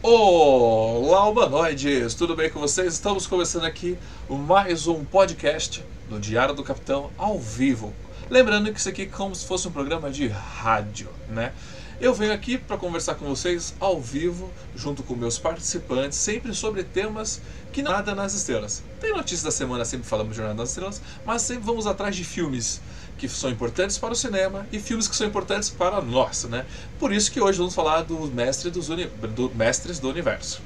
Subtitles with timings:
[0.00, 2.14] Olá, humanoides!
[2.14, 2.94] Tudo bem com vocês?
[2.94, 3.98] Estamos começando aqui
[4.30, 7.92] mais um podcast do Diário do Capitão ao vivo.
[8.30, 11.52] Lembrando que isso aqui é como se fosse um programa de rádio, né?
[12.00, 16.84] Eu venho aqui para conversar com vocês ao vivo, junto com meus participantes, sempre sobre
[16.84, 17.40] temas
[17.72, 18.84] que nada nas estrelas.
[19.00, 22.22] Tem notícias da semana, sempre falamos de Jornada nas Estrelas, mas sempre vamos atrás de
[22.22, 22.80] filmes
[23.18, 26.64] que são importantes para o cinema e filmes que são importantes para nós, né?
[26.98, 29.06] Por isso que hoje vamos falar do mestre dos uni...
[29.06, 30.62] do mestres do universo.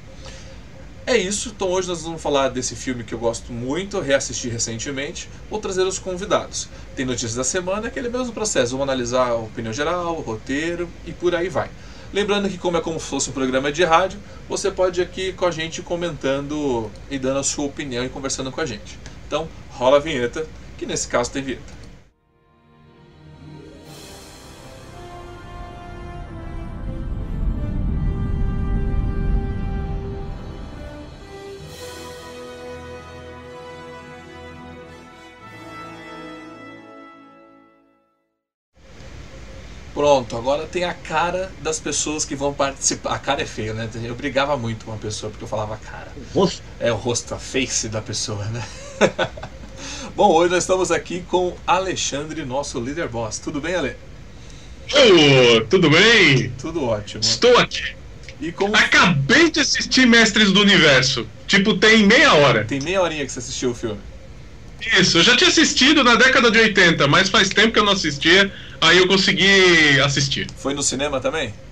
[1.05, 5.29] É isso, então hoje nós vamos falar desse filme que eu gosto muito, reassisti recentemente,
[5.49, 6.69] vou trazer os convidados.
[6.95, 11.11] Tem notícias da semana, aquele mesmo processo, vamos analisar a opinião geral, o roteiro e
[11.11, 11.69] por aí vai.
[12.13, 15.33] Lembrando que como é como se fosse um programa de rádio, você pode ir aqui
[15.33, 18.97] com a gente comentando e dando a sua opinião e conversando com a gente.
[19.27, 20.47] Então, rola a vinheta,
[20.77, 21.72] que nesse caso tem vinheta.
[40.03, 43.13] Pronto, agora tem a cara das pessoas que vão participar.
[43.13, 43.89] A cara é feia, né?
[44.03, 46.11] Eu brigava muito com uma pessoa porque eu falava cara.
[46.17, 46.61] O rosto?
[46.77, 48.61] É o rosto, a face da pessoa, né?
[50.13, 53.39] Bom, hoje nós estamos aqui com Alexandre, nosso líder boss.
[53.39, 53.95] Tudo bem, Ale?
[54.91, 56.51] Oh, tudo bem?
[56.59, 57.23] Tudo ótimo.
[57.23, 57.95] Estou aqui.
[58.41, 58.75] E como...
[58.75, 61.25] Acabei de assistir Mestres do Universo.
[61.47, 62.65] Tipo, tem meia hora.
[62.65, 64.01] Tem meia horinha que você assistiu o filme.
[64.99, 67.93] Isso, eu já tinha assistido na década de 80, mas faz tempo que eu não
[67.93, 68.51] assistia,
[68.87, 70.47] aí eu consegui assistir.
[70.55, 71.63] Foi no cinema também?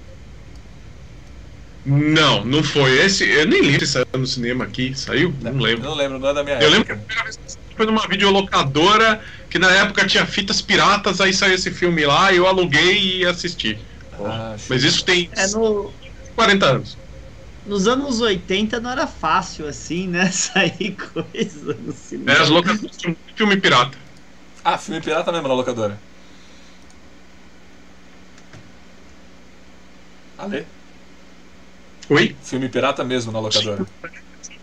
[1.84, 3.00] Não, não foi.
[3.00, 4.94] Esse, eu nem lembro se saiu no cinema aqui.
[4.96, 5.34] Saiu?
[5.42, 5.90] Não, não lembro.
[5.90, 6.70] Não lembro, não é da minha eu época.
[6.70, 10.26] lembro que a primeira vez que eu assisti foi numa videolocadora, que na época tinha
[10.26, 13.86] fitas piratas, aí saiu esse filme lá, eu aluguei e assisti.
[14.12, 16.00] Ah, Mas isso tem É no,
[16.36, 17.00] 40 anos.
[17.64, 20.30] nos anos 80 não era fácil assim, né?
[20.32, 22.32] Sair coisa no cinema.
[22.34, 23.98] É, as locadoras tinham filme pirata.
[24.64, 26.04] Ah, filme pirata mesmo na locadora.
[30.42, 30.66] Ale?
[32.10, 32.36] Oi?
[32.44, 33.86] Filme pirata mesmo na locadora.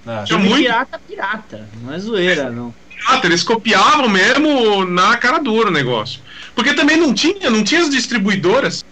[0.07, 1.69] Ah, muito pirata, pirata.
[1.83, 2.75] Não é zoeira, não.
[2.89, 6.21] pirata, eles copiavam mesmo na cara dura o negócio.
[6.55, 8.85] Porque também não tinha, não tinha as distribuidoras.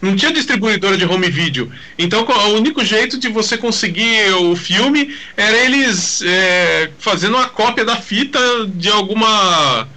[0.00, 1.70] Não tinha distribuidora de home video.
[1.98, 7.84] Então o único jeito de você conseguir o filme era eles é, fazendo uma cópia
[7.84, 8.38] da fita
[8.68, 9.88] de alguma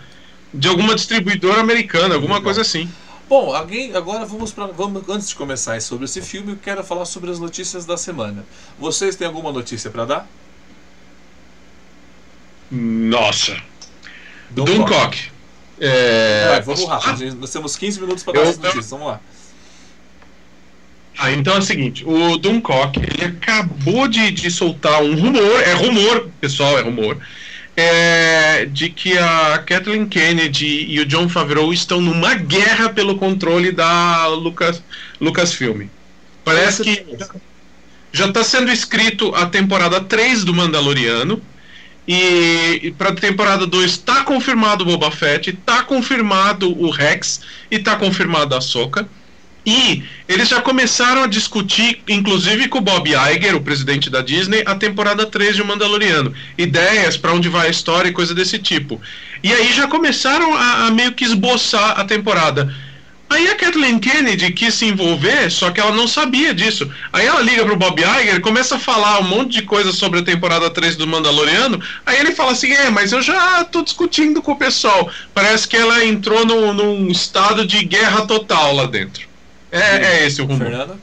[0.53, 2.43] de alguma distribuidora americana, alguma Legal.
[2.43, 2.89] coisa assim.
[3.29, 7.05] Bom, alguém agora vamos para vamos antes de começar sobre esse filme, eu quero falar
[7.05, 8.45] sobre as notícias da semana.
[8.79, 10.27] Vocês têm alguma notícia para dar?
[12.71, 13.57] Nossa.
[14.49, 15.29] Dunkirk.
[15.79, 17.17] É, Vai, vamos rápido.
[17.17, 18.89] gente, Nós temos 15 minutos para dar Eu- as notícias.
[18.89, 19.19] Vamos lá.
[21.19, 25.73] Ah, então é o seguinte, o Duncock, ele acabou de, de soltar um rumor, é
[25.73, 27.17] rumor, pessoal, é rumor,
[27.77, 33.71] é, de que a Kathleen Kennedy e o John Favreau estão numa guerra pelo controle
[33.71, 34.81] da Lucas,
[35.21, 35.87] Lucasfilm.
[36.43, 37.05] Parece que
[38.11, 41.39] já está sendo escrito a temporada 3 do Mandaloriano.
[42.07, 47.41] E, e para a temporada 2 está confirmado o Boba Fett, está confirmado o Rex
[47.69, 49.07] e está confirmado a Soca.
[49.67, 54.63] E eles já começaram a discutir, inclusive com o Bob Iger, o presidente da Disney,
[54.65, 56.33] a temporada 3 de O Mandaloriano.
[56.57, 59.01] Ideias para onde vai a história e coisa desse tipo.
[59.43, 62.73] E aí já começaram a, a meio que esboçar a temporada.
[63.29, 66.89] Aí a Kathleen Kennedy quis se envolver, só que ela não sabia disso.
[67.11, 70.23] Aí ela liga pro Bob Iger, começa a falar um monte de coisa sobre a
[70.23, 71.81] temporada 3 do Mandaloriano.
[72.05, 75.11] Aí ele fala assim: É, mas eu já tô discutindo com o pessoal.
[75.33, 79.26] Parece que ela entrou no, num estado de guerra total lá dentro.
[79.77, 80.59] É, é esse o rumor.
[80.59, 80.97] Fernanda?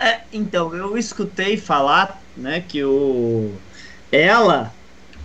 [0.00, 3.52] É, então, eu escutei falar, né, que o
[4.10, 4.72] ela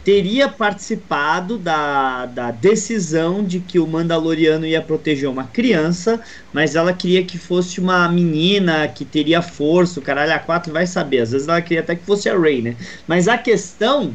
[0.04, 6.20] teria participado da, da decisão de que o Mandaloriano ia proteger uma criança,
[6.52, 10.86] mas ela queria que fosse uma menina que teria força, o caralho a quatro vai
[10.86, 12.76] saber, às vezes ela queria até que fosse a Rey, né?
[13.08, 14.14] Mas a questão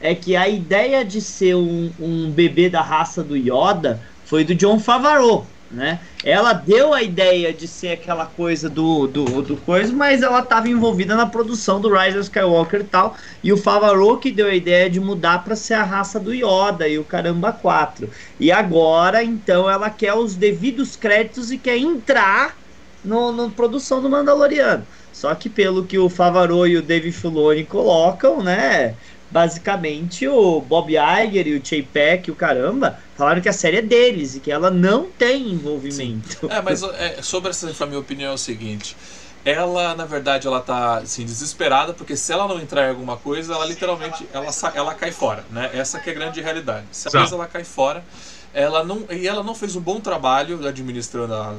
[0.00, 4.54] é que a ideia de ser um, um bebê da raça do Yoda foi do
[4.54, 6.00] John Favreau, né?
[6.24, 10.68] Ela deu a ideia de ser aquela coisa do, do, do coisa, mas ela estava
[10.68, 13.16] envolvida na produção do Rise of Skywalker e tal.
[13.42, 16.88] E o Favreau que deu a ideia de mudar para ser a raça do Yoda
[16.88, 18.08] e o Caramba 4.
[18.40, 22.56] E agora, então, ela quer os devidos créditos e quer entrar
[23.04, 24.86] no, no produção do Mandaloriano.
[25.12, 28.94] Só que pelo que o Favreau e o Dave Filoni colocam, né?
[29.30, 33.82] Basicamente o Bob Iger e o Chapek e o caramba falaram que a série é
[33.82, 36.48] deles e que ela não tem envolvimento.
[36.50, 38.96] É, mas é, sobre essa, a minha opinião é o seguinte.
[39.44, 43.54] ela, na verdade, ela tá assim, desesperada, porque se ela não entrar em alguma coisa,
[43.54, 45.70] ela literalmente ela, ela cai fora, né?
[45.72, 46.86] Essa que é a grande realidade.
[46.90, 48.04] Se a coisa ela cai fora,
[48.52, 51.54] ela não e ela não fez um bom trabalho administrando a,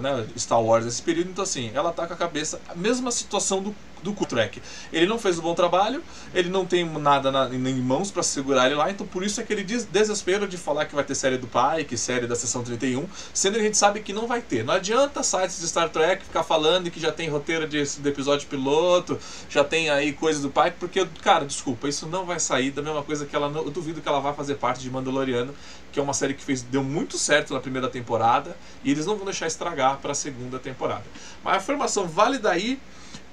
[0.00, 3.62] né, Star Wars nesse período, então assim, ela tá com a cabeça a mesma situação
[3.62, 4.60] do do Trek.
[4.92, 6.02] Ele não fez um bom trabalho,
[6.34, 9.44] ele não tem nada na, em mãos para segurar ele lá, então por isso é
[9.44, 13.06] que ele desespero de falar que vai ter série do Pike, série da Sessão 31,
[13.32, 14.64] sendo que a gente sabe que não vai ter.
[14.64, 18.48] Não adianta sites de Star Trek ficar falando que já tem roteiro de, de episódio
[18.48, 19.18] piloto,
[19.48, 23.02] já tem aí coisa do Pike, porque, cara, desculpa, isso não vai sair da mesma
[23.02, 25.54] coisa que ela eu duvido que ela vá fazer parte de Mandaloriano,
[25.92, 29.16] que é uma série que fez deu muito certo na primeira temporada e eles não
[29.16, 31.04] vão deixar estragar para a segunda temporada.
[31.42, 32.78] Mas a informação vale daí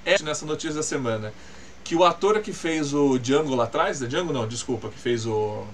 [0.06, 1.34] é nessa notícia da semana
[1.84, 5.26] que o ator que fez o Django lá atrás, é Django não, desculpa, que fez
[5.26, 5.64] o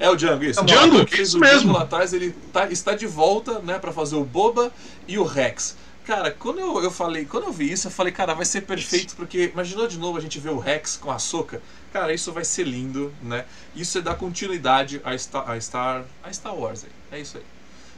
[0.00, 0.64] é o Django, isso.
[0.64, 1.58] Django, que fez o mesmo.
[1.58, 4.72] Django lá atrás, ele tá, está de volta, né, para fazer o Boba
[5.06, 5.76] e o Rex.
[6.06, 9.14] Cara, quando eu, eu falei, quando eu vi isso, eu falei, cara, vai ser perfeito,
[9.14, 11.60] porque imaginou de novo a gente ver o Rex com a Soca?
[11.92, 13.44] Cara, isso vai ser lindo, né?
[13.76, 17.18] Isso é dar continuidade a Star, a Star, a Star Wars aí.
[17.18, 17.44] É isso aí.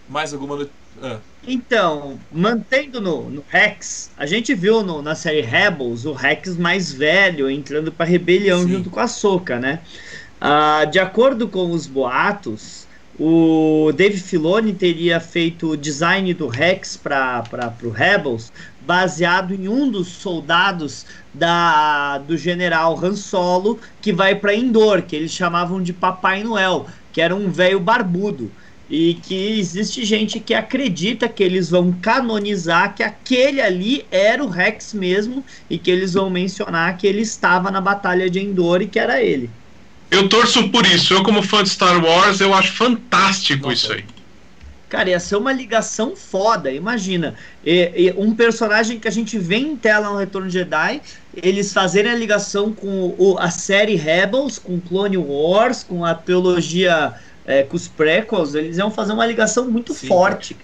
[0.09, 0.69] Mais alguma
[1.01, 1.19] ah.
[1.47, 6.93] Então, mantendo no, no, Rex, a gente viu no, na série Rebels o Rex mais
[6.93, 8.69] velho entrando para rebelião Sim.
[8.69, 9.81] junto com a Soca, né?
[10.41, 12.87] Ah, de acordo com os boatos,
[13.19, 17.45] o Dave Filoni teria feito o design do Rex para
[17.83, 24.55] o Rebels baseado em um dos soldados da, do general Han Solo que vai para
[24.55, 28.51] Endor, que eles chamavam de Papai Noel, que era um velho barbudo
[28.93, 34.51] e que existe gente que acredita que eles vão canonizar que aquele ali era o
[34.51, 38.87] Rex mesmo e que eles vão mencionar que ele estava na batalha de Endor e
[38.87, 39.49] que era ele.
[40.11, 41.15] Eu torço por isso.
[41.15, 43.75] Eu como fã de Star Wars, eu acho fantástico Nossa.
[43.75, 44.05] isso aí.
[44.91, 47.35] Cara, ia ser uma ligação foda, imagina.
[47.65, 51.01] E, e um personagem que a gente vê em tela no Retorno de Jedi,
[51.35, 57.15] eles fazerem a ligação com o, a série Rebels, com Clone Wars, com a teologia
[57.47, 60.57] é, com os prequels, eles iam fazer uma ligação muito Sim, forte.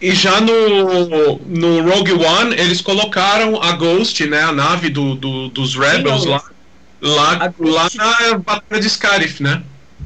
[0.00, 5.48] E já no, no Rogue One, eles colocaram a Ghost, né, a nave do, do
[5.48, 6.42] dos Rebels Sim, lá,
[7.00, 7.96] lá, Ghost...
[7.96, 9.62] lá na Batalha de Scarif, né?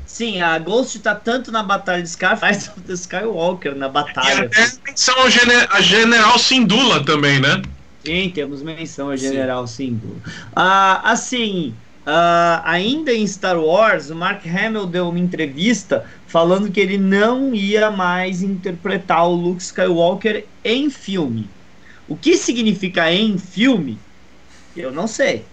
[0.07, 4.43] Sim, a Ghost tá tanto na Batalha de Scarif, faz o Skywalker na batalha.
[4.43, 7.63] E até menção a, Gene a General Sindula também, né?
[8.05, 9.99] Sim, temos menção a General Sim.
[10.01, 10.17] Sindula.
[10.55, 11.75] Ah, assim,
[12.11, 17.55] Uh, ainda em Star Wars, o Mark Hamill deu uma entrevista falando que ele não
[17.55, 21.49] ia mais interpretar o Luke Skywalker em filme.
[22.09, 23.97] O que significa em filme?
[24.77, 25.45] Eu não sei.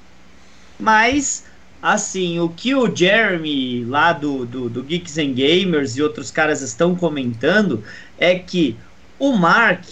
[0.80, 1.46] Mas,
[1.80, 6.64] assim, o que o Jeremy lá do, do, do Geeks and Gamers e outros caras
[6.64, 7.84] estão comentando
[8.18, 8.76] é que
[9.20, 9.86] o Mark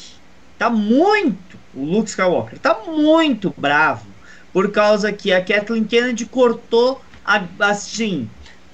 [0.58, 4.15] tá muito, o Luke Skywalker tá muito bravo
[4.56, 8.30] por causa que a Kathleen Kennedy cortou a, assim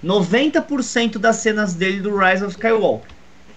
[0.06, 3.10] 90% das cenas dele do Rise of Skywalker.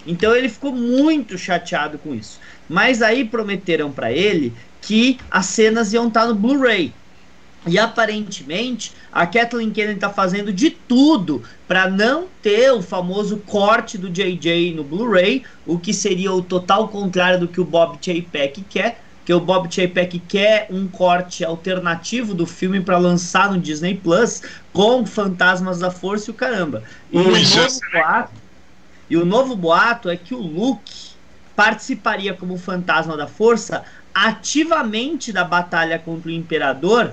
[0.07, 2.41] Então ele ficou muito chateado com isso.
[2.67, 6.95] Mas aí prometeram para ele que as cenas iam estar tá no Blu-ray.
[7.67, 13.99] E aparentemente a Kathleen Kennedy está fazendo de tudo para não ter o famoso corte
[13.99, 18.65] do JJ no Blu-ray, o que seria o total contrário do que o Bob Chapek
[18.71, 23.95] quer, que o Bob Chapek quer um corte alternativo do filme para lançar no Disney
[23.95, 26.83] Plus com Fantasmas da Força e o caramba.
[27.11, 28.33] E, o, novo boato,
[29.09, 31.15] e o novo boato é que o Luke
[31.57, 37.13] participaria como Fantasma da Força ativamente da batalha contra o Imperador,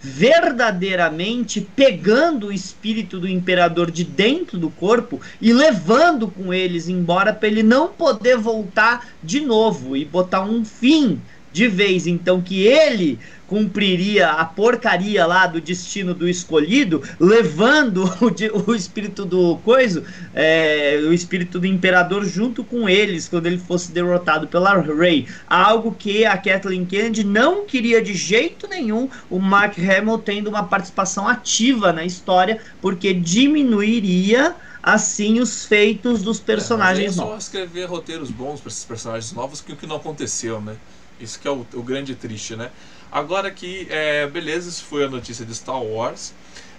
[0.00, 7.32] verdadeiramente pegando o espírito do Imperador de dentro do corpo e levando com eles embora
[7.32, 11.20] para ele não poder voltar de novo e botar um fim
[11.52, 13.18] de vez, então, que ele
[13.52, 20.98] cumpriria a porcaria lá do destino do escolhido, levando o, o espírito do coiso, é,
[21.06, 25.28] o espírito do imperador junto com eles quando ele fosse derrotado pela Rey.
[25.46, 30.62] Algo que a Kathleen Kennedy não queria de jeito nenhum o Mark Hamill tendo uma
[30.64, 37.36] participação ativa na história, porque diminuiria assim os feitos dos personagens é, mas é só
[37.36, 40.74] escrever roteiros bons para esses personagens novos que o que não aconteceu, né?
[41.22, 42.70] Isso que é o, o grande triste, né?
[43.10, 46.32] Agora que, é, beleza, isso foi a notícia de Star Wars.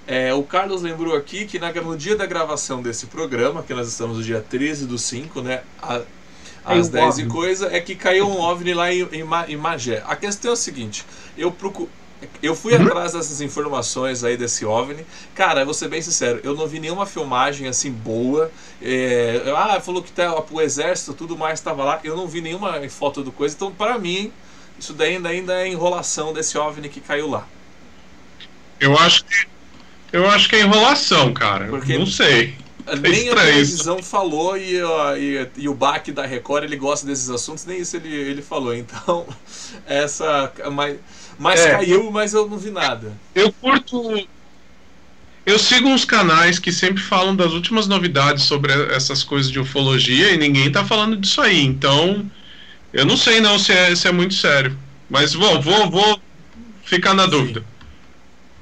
[0.06, 3.88] É, o Carlos lembrou aqui que na, no dia da gravação desse programa, que nós
[3.88, 5.62] estamos no dia 13 do 5, né?
[5.82, 6.02] A,
[6.66, 10.04] às 10 e coisa, é que caiu um OVNI lá em, em, em Magé.
[10.06, 11.06] A questão é o seguinte,
[11.38, 11.90] eu procuro
[12.42, 15.06] eu fui atrás dessas informações aí desse OVNI.
[15.34, 18.52] Cara, vou ser bem sincero, eu não vi nenhuma filmagem assim boa.
[18.82, 22.00] É, ah, falou que tá, o exército, tudo mais estava lá.
[22.04, 23.56] Eu não vi nenhuma foto do coisa.
[23.56, 24.32] Então, para mim,
[24.80, 27.48] isso daí ainda, ainda é enrolação desse OVNI que caiu lá.
[28.80, 29.48] Eu acho que.
[30.12, 31.68] Eu acho que é enrolação, cara.
[31.68, 32.56] Porque não sei.
[32.86, 34.10] É nem a televisão isso.
[34.10, 34.76] falou e,
[35.18, 38.76] e, e, o Bach da Record ele gosta desses assuntos, nem isso ele, ele falou.
[38.76, 39.26] Então,
[39.88, 40.52] essa.
[40.72, 40.98] Mas,
[41.38, 43.14] mas é, caiu, mas eu não vi nada.
[43.34, 44.28] Eu curto.
[45.46, 50.32] Eu sigo uns canais que sempre falam das últimas novidades sobre essas coisas de ufologia
[50.32, 51.62] e ninguém tá falando disso aí.
[51.62, 52.30] Então,
[52.94, 54.78] eu não sei não se é, se é muito sério.
[55.10, 56.20] Mas bom, vou, vou
[56.86, 57.64] ficar na dúvida.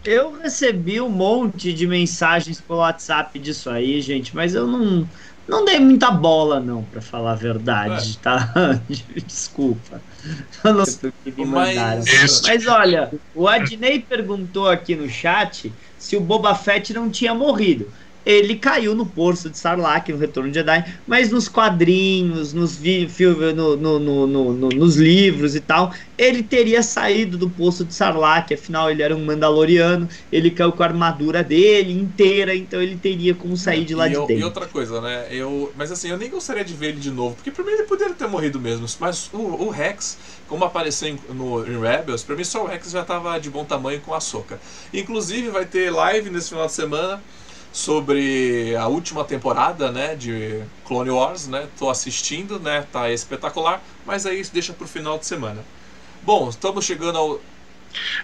[0.04, 5.08] Eu recebi um monte de mensagens pelo WhatsApp disso aí, gente, mas eu não,
[5.52, 8.24] não dei muita bola, não, para falar a verdade, é.
[8.24, 8.82] tá?
[9.28, 10.02] Desculpa.
[10.64, 12.02] Eu não sei o que me mandaram.
[12.22, 12.42] Mas...
[12.48, 17.92] mas olha, o Adnei perguntou aqui no chat se o Boba Fett não tinha morrido
[18.26, 22.80] ele caiu no poço de Sarlacc no Retorno de Jedi, mas nos quadrinhos, nos
[23.56, 28.90] no, no, no, nos livros e tal, ele teria saído do poço de Sarlacc, afinal
[28.90, 33.58] ele era um Mandaloriano, ele caiu com a armadura dele inteira, então ele teria como
[33.58, 34.42] sair de lá e de eu, dentro.
[34.42, 35.28] E outra coisa, né?
[35.32, 37.84] Eu, mas assim, eu nem gostaria de ver ele de novo, porque pra mim ele
[37.84, 42.36] poderia ter morrido mesmo, mas o, o Rex, como apareceu em, no, em Rebels, pra
[42.36, 44.60] mim só o Rex já tava de bom tamanho com a Soca.
[44.94, 47.22] Inclusive vai ter live nesse final de semana
[47.72, 51.68] sobre a última temporada, né, de Clone Wars, né?
[51.80, 52.86] Tô assistindo, né?
[52.92, 55.64] Tá espetacular, mas aí deixa pro final de semana.
[56.24, 57.42] Bom, estamos chegando ao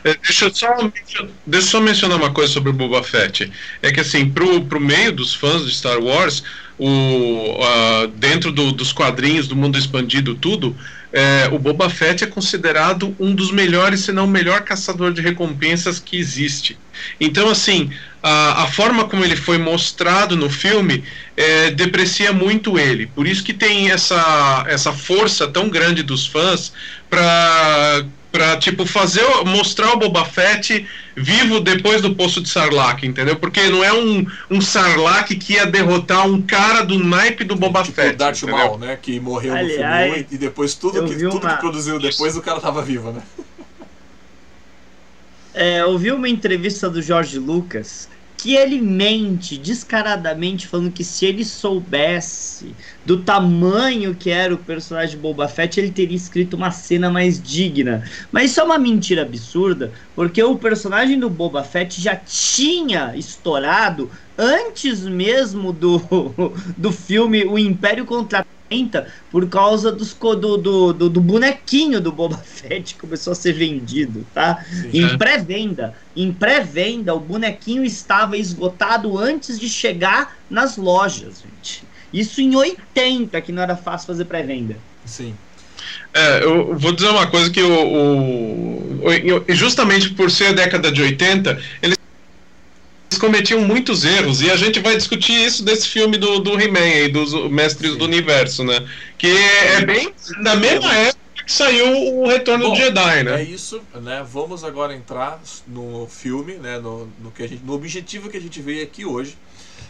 [0.04, 3.52] é, Deixa eu, só, deixa eu só mencionar uma coisa sobre o Boba Fett.
[3.82, 6.44] É que assim, pro, pro meio dos fãs de Star Wars,
[6.78, 10.76] o, uh, dentro do, dos quadrinhos do mundo expandido, tudo,
[11.18, 15.20] é, o Boba Fett é considerado um dos melhores, se não o melhor caçador de
[15.20, 16.78] recompensas que existe.
[17.20, 17.90] Então, assim,
[18.22, 21.04] a, a forma como ele foi mostrado no filme
[21.36, 23.08] é, deprecia muito ele.
[23.08, 26.72] Por isso que tem essa, essa força tão grande dos fãs
[27.10, 28.06] para
[28.38, 33.36] para tipo fazer mostrar o Boba Fett vivo depois do poço de Sarlacc, entendeu?
[33.36, 37.82] Porque não é um, um Sarlacc que ia derrotar um cara do naipe do Boba
[37.82, 38.14] tipo Fett.
[38.14, 41.56] O Darth Maul, né, que morreu Aliás, no filme e depois tudo que tudo uma...
[41.56, 43.24] que produziu depois o cara tava vivo, né?
[45.56, 51.26] É, eu vi uma entrevista do Jorge Lucas que ele mente descaradamente falando que se
[51.26, 56.70] ele soubesse do tamanho que era o personagem de Boba Fett, ele teria escrito uma
[56.70, 58.04] cena mais digna.
[58.32, 64.10] Mas isso é uma mentira absurda, porque o personagem do Boba Fett já tinha estourado
[64.38, 66.00] antes mesmo do,
[66.78, 68.46] do filme O Império Contra
[69.32, 73.54] por causa dos, do, do, do, do, bonequinho do Boba Fett que começou a ser
[73.54, 74.66] vendido, tá?
[74.70, 75.94] Sim, em pré-venda.
[76.16, 81.84] Em pré-venda, o bonequinho estava esgotado antes de chegar nas lojas, gente.
[82.12, 84.76] Isso em 80, que não era fácil fazer pré-venda.
[85.06, 85.34] Sim.
[86.14, 91.02] É, eu vou dizer uma coisa que o, o, justamente por ser a década de
[91.02, 91.97] 80, eles
[93.18, 97.08] cometiam muitos erros, e a gente vai discutir isso desse filme do, do He-Man e
[97.10, 97.98] dos Mestres Sim.
[97.98, 98.88] do Universo, né?
[99.18, 103.42] Que é bem na mesma época que saiu o Retorno Bom, do Jedi, né?
[103.42, 104.26] É isso, né?
[104.30, 106.78] Vamos agora entrar no filme, né?
[106.78, 109.38] No, no, que a gente, no objetivo que a gente veio aqui hoje.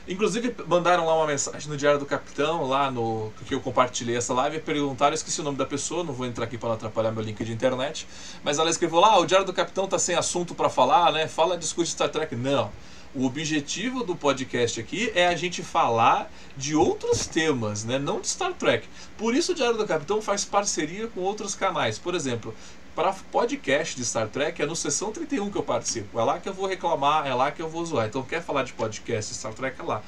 [0.08, 4.34] Inclusive, mandaram lá uma mensagem no Diário do Capitão, lá no que eu compartilhei essa
[4.34, 7.12] live, e perguntaram, esqueci o nome da pessoa, não vou entrar aqui para não atrapalhar
[7.12, 8.08] meu link de internet,
[8.44, 11.28] mas ela escreveu lá, ah, o Diário do Capitão tá sem assunto para falar, né?
[11.28, 12.36] Fala discurso de Star Trek.
[12.36, 12.72] Não.
[13.18, 17.98] O objetivo do podcast aqui é a gente falar de outros temas, né?
[17.98, 18.88] não de Star Trek.
[19.18, 21.98] Por isso o Diário do Capitão faz parceria com outros canais.
[21.98, 22.54] Por exemplo,
[22.96, 26.20] para podcast de Star Trek é no Sessão 31 que eu participo.
[26.20, 28.06] É lá que eu vou reclamar, é lá que eu vou zoar.
[28.06, 30.04] Então quer falar de podcast de Star Trek é lá.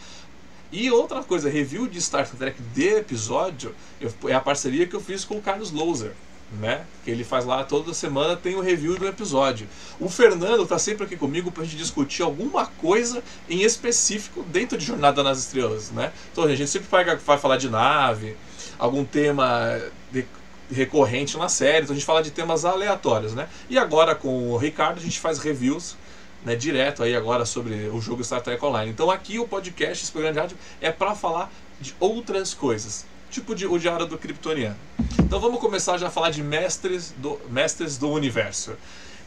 [0.72, 5.02] E outra coisa, review de Star Trek de episódio eu, é a parceria que eu
[5.02, 6.14] fiz com o Carlos Louser
[6.60, 6.86] né?
[7.04, 9.68] Que ele faz lá toda semana tem o um review do episódio.
[10.00, 14.86] O Fernando tá sempre aqui comigo pra gente discutir alguma coisa em específico dentro de
[14.86, 16.12] Jornada nas Estrelas, né?
[16.32, 18.36] Então a gente sempre vai, vai falar de nave,
[18.78, 19.80] algum tema
[20.12, 20.26] de,
[20.72, 23.48] recorrente na série, então a gente fala de temas aleatórios, né?
[23.70, 25.98] E agora com o Ricardo a gente faz reviews
[26.46, 28.92] né, direto aí agora sobre o jogo Star Trek Online.
[28.92, 31.52] Então aqui o podcast, esse programa de rádio, é para falar
[31.82, 34.76] de outras coisas tipo de, o Diário do Kryptoniano.
[35.20, 38.76] Então vamos começar já a falar de mestres do, mestres do universo.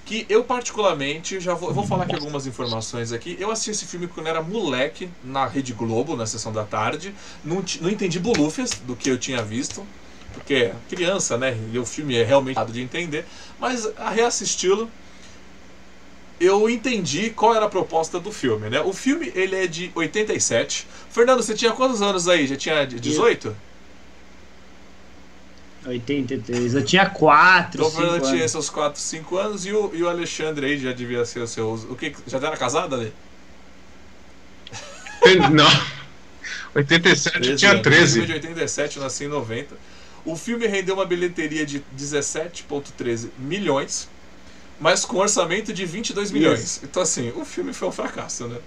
[0.05, 3.37] Que eu particularmente, já vou, vou falar aqui algumas informações aqui.
[3.39, 7.15] Eu assisti esse filme quando era moleque, na Rede Globo, na sessão da tarde.
[7.45, 9.87] Não, não entendi bolufas do que eu tinha visto,
[10.35, 11.57] porque criança, né?
[11.73, 13.25] E o filme é realmente de entender.
[13.61, 14.91] Mas a reassisti-lo,
[16.41, 18.81] eu entendi qual era a proposta do filme, né?
[18.81, 20.89] O filme ele é de 87.
[21.11, 22.49] Fernando, você tinha quantos anos aí?
[22.49, 23.55] Já tinha 18?
[25.87, 26.75] 83.
[26.75, 28.51] Eu tinha 4, Então o 5 Fernando tinha anos.
[28.53, 31.73] seus 4, 5 anos e o, e o Alexandre aí já devia ser o seu.
[31.73, 32.15] O que?
[32.27, 33.13] Já era casado ali?
[35.53, 35.71] Não.
[36.75, 37.87] 87 eu tinha anos.
[37.87, 38.27] O filme 13.
[38.27, 39.75] de 87, eu nasci em 90.
[40.25, 44.09] O filme rendeu uma bilheteria de 17,13 milhões,
[44.81, 46.81] mas com orçamento de 22 milhões.
[46.85, 48.59] Então, assim, o filme foi um fracasso, né?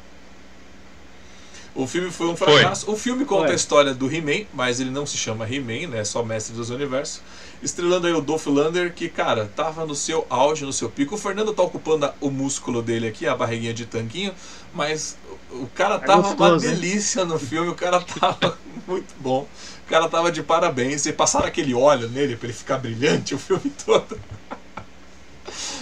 [1.75, 2.53] O filme foi um Foi.
[2.60, 2.89] fracasso.
[2.89, 3.51] O filme conta Foi.
[3.51, 6.00] a história do He-Man, mas ele não se chama He-Man, né?
[6.00, 7.22] É só Mestre dos Universos.
[7.62, 11.15] Estrelando aí o Dolph Lander, que, cara, tava no seu auge, no seu pico.
[11.15, 14.34] O Fernando tá ocupando a- o músculo dele aqui, a barriguinha de tanquinho,
[14.74, 15.17] mas
[15.51, 16.75] o cara tava uma gostoso, hein?
[16.75, 19.46] delícia no filme, o cara tava muito bom.
[19.86, 21.05] O cara tava de parabéns.
[21.05, 24.17] E passaram aquele óleo nele pra ele ficar brilhante o filme todo.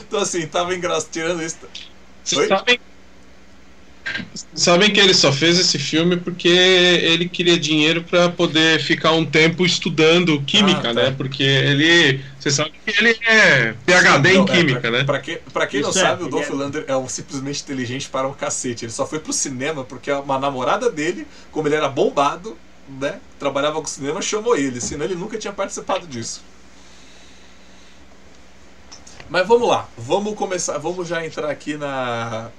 [0.08, 1.10] Então, assim, tava engraçado.
[1.12, 1.58] Tirando isso.
[2.24, 2.80] Vocês sabem,
[4.54, 9.26] sabem que ele só fez esse filme porque ele queria dinheiro pra poder ficar um
[9.26, 10.94] tempo estudando química, Ah, tá.
[10.94, 11.12] né?
[11.18, 12.24] Porque ele.
[12.40, 15.04] Vocês sabem que ele é PhD Não, em é, química, pra, né?
[15.04, 17.08] Pra, quem, pra quem não Isso é, sabe, o ele Dolph é- Lander é um
[17.08, 18.86] simplesmente inteligente para um cacete.
[18.86, 22.58] Ele só foi pro cinema porque uma namorada dele, como ele era bombado,
[23.00, 23.20] né?
[23.40, 24.82] Trabalhava com cinema, chamou ele.
[24.82, 26.42] Senão ele nunca tinha participado disso.
[29.30, 32.50] Mas vamos lá, vamos começar, vamos já entrar aqui na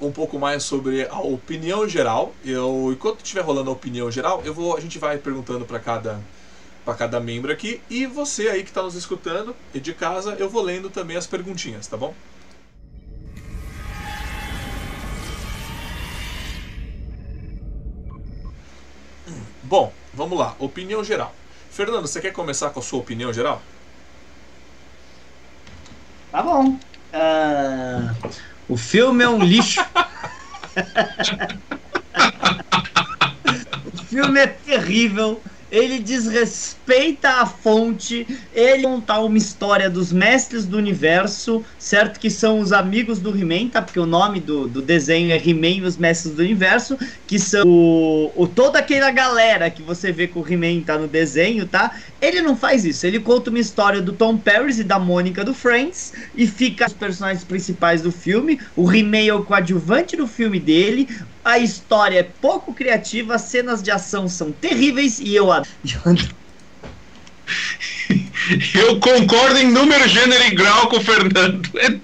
[0.00, 2.34] um pouco mais sobre a opinião geral.
[2.44, 6.20] Eu, enquanto estiver rolando a opinião geral, eu vou, a gente vai perguntando para cada
[6.84, 10.48] para cada membro aqui e você aí que está nos escutando e de casa, eu
[10.48, 12.14] vou lendo também as perguntinhas, tá bom?
[19.62, 21.34] Bom, vamos lá, opinião geral.
[21.70, 23.62] Fernando, você quer começar com a sua opinião geral?
[26.30, 26.78] Tá bom.
[27.12, 28.14] Ah,
[28.70, 29.84] o filme é um lixo.
[33.92, 35.42] o filme é terrível.
[35.70, 38.26] Ele desrespeita a fonte.
[38.52, 42.18] Ele conta uma história dos mestres do universo, certo?
[42.18, 43.80] Que são os amigos do He-Man, tá?
[43.82, 47.62] Porque o nome do, do desenho é He-Man e os mestres do universo, que são
[47.66, 51.96] o, o- toda aquela galera que você vê que o He-Man tá no desenho, tá?
[52.20, 53.06] Ele não faz isso.
[53.06, 56.92] Ele conta uma história do Tom Paris e da Mônica do Friends e fica os
[56.92, 58.60] personagens principais do filme.
[58.74, 61.08] O He-Man é o coadjuvante do filme dele.
[61.44, 65.70] A história é pouco criativa, as cenas de ação são terríveis e eu adoro.
[68.74, 71.68] Eu concordo em número, gênero e grau com o Fernando.
[71.78, 71.96] É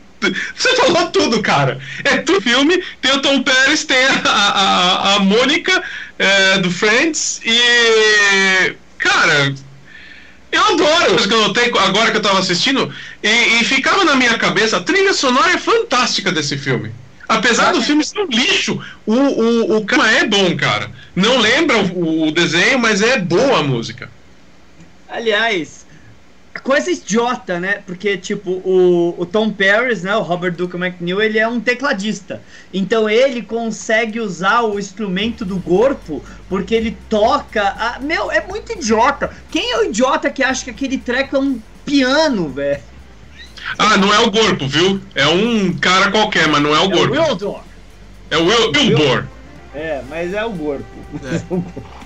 [0.55, 1.79] você falou tudo, cara.
[2.05, 5.83] É tu filme, tem o Tom Pérez, tem a, a, a Mônica
[6.18, 8.75] é, do Friends e.
[8.99, 9.55] Cara,
[10.51, 14.38] eu adoro que eu notei agora que eu tava assistindo e, e ficava na minha
[14.38, 14.79] cabeça.
[14.79, 16.92] A trilha sonora é fantástica desse filme.
[17.29, 20.93] Apesar do filme ser um lixo, o, o, o cara é bom, cara.
[21.15, 24.12] Não lembra o, o desenho, mas é boa a música.
[25.07, 25.87] Aliás,
[26.65, 27.81] coisa idiota, né?
[27.81, 30.17] Porque, tipo, o, o Tom Paris, né?
[30.17, 32.45] O Robert Duke McNeil, ele é um tecladista.
[32.73, 37.62] Então ele consegue usar o instrumento do corpo porque ele toca.
[37.62, 39.31] a- Meu, é muito idiota.
[39.51, 42.85] Quem é o idiota que acha que aquele treco é um piano, velho?
[43.79, 45.00] Ah, não é o corpo, viu?
[45.14, 47.14] É um cara qualquer, mas não é o É o corpo.
[47.14, 47.61] Wildor.
[48.31, 49.24] É o Will, Wilbur.
[49.74, 50.85] É, mas é o corpo.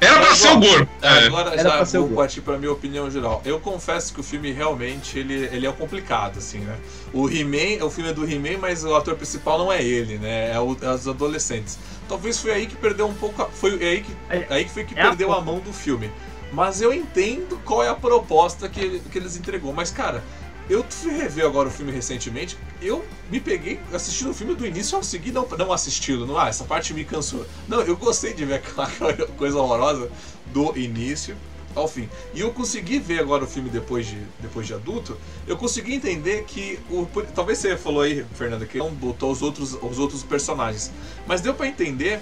[0.00, 0.88] Era pra ser o corpo.
[1.02, 1.26] É.
[1.26, 3.42] Agora Era já vou partir pra minha opinião geral.
[3.44, 6.76] Eu confesso que o filme realmente ele, ele é complicado, assim, né?
[7.12, 10.52] O He-Man, o filme é do He-Man, mas o ator principal não é ele, né?
[10.54, 11.78] É, o, é os adolescentes.
[12.08, 13.42] Talvez foi aí que perdeu um pouco.
[13.42, 16.10] a- Foi aí que, É- aí que foi que é perdeu a mão do filme.
[16.52, 19.74] Mas eu entendo qual é a proposta que, que eles entregou.
[19.74, 20.24] Mas, cara,
[20.68, 22.58] eu fui rever agora o filme recentemente.
[22.82, 26.26] Eu me peguei assistindo o filme do início ao seguir, não, não assistindo.
[26.26, 27.46] Não, ah, essa parte me cansou.
[27.68, 28.90] Não, eu gostei de ver aquela
[29.36, 30.10] coisa horrorosa
[30.46, 31.36] do início
[31.74, 32.08] ao fim.
[32.34, 35.16] E eu consegui ver agora o filme depois de, depois de adulto.
[35.46, 36.80] Eu consegui entender que.
[36.90, 40.90] O, talvez você falou aí, Fernanda, que não botou os outros, os outros personagens.
[41.26, 42.20] Mas deu pra entender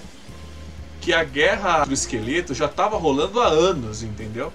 [1.01, 4.51] que a guerra do esqueleto já tava rolando há anos, entendeu?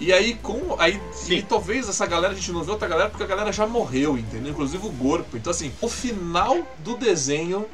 [0.00, 0.76] E aí, com.
[0.78, 3.66] Aí, e talvez essa galera, a gente não vê outra galera porque a galera já
[3.66, 4.50] morreu, entendeu?
[4.50, 5.36] Inclusive o corpo.
[5.36, 7.66] Então, assim, o final do desenho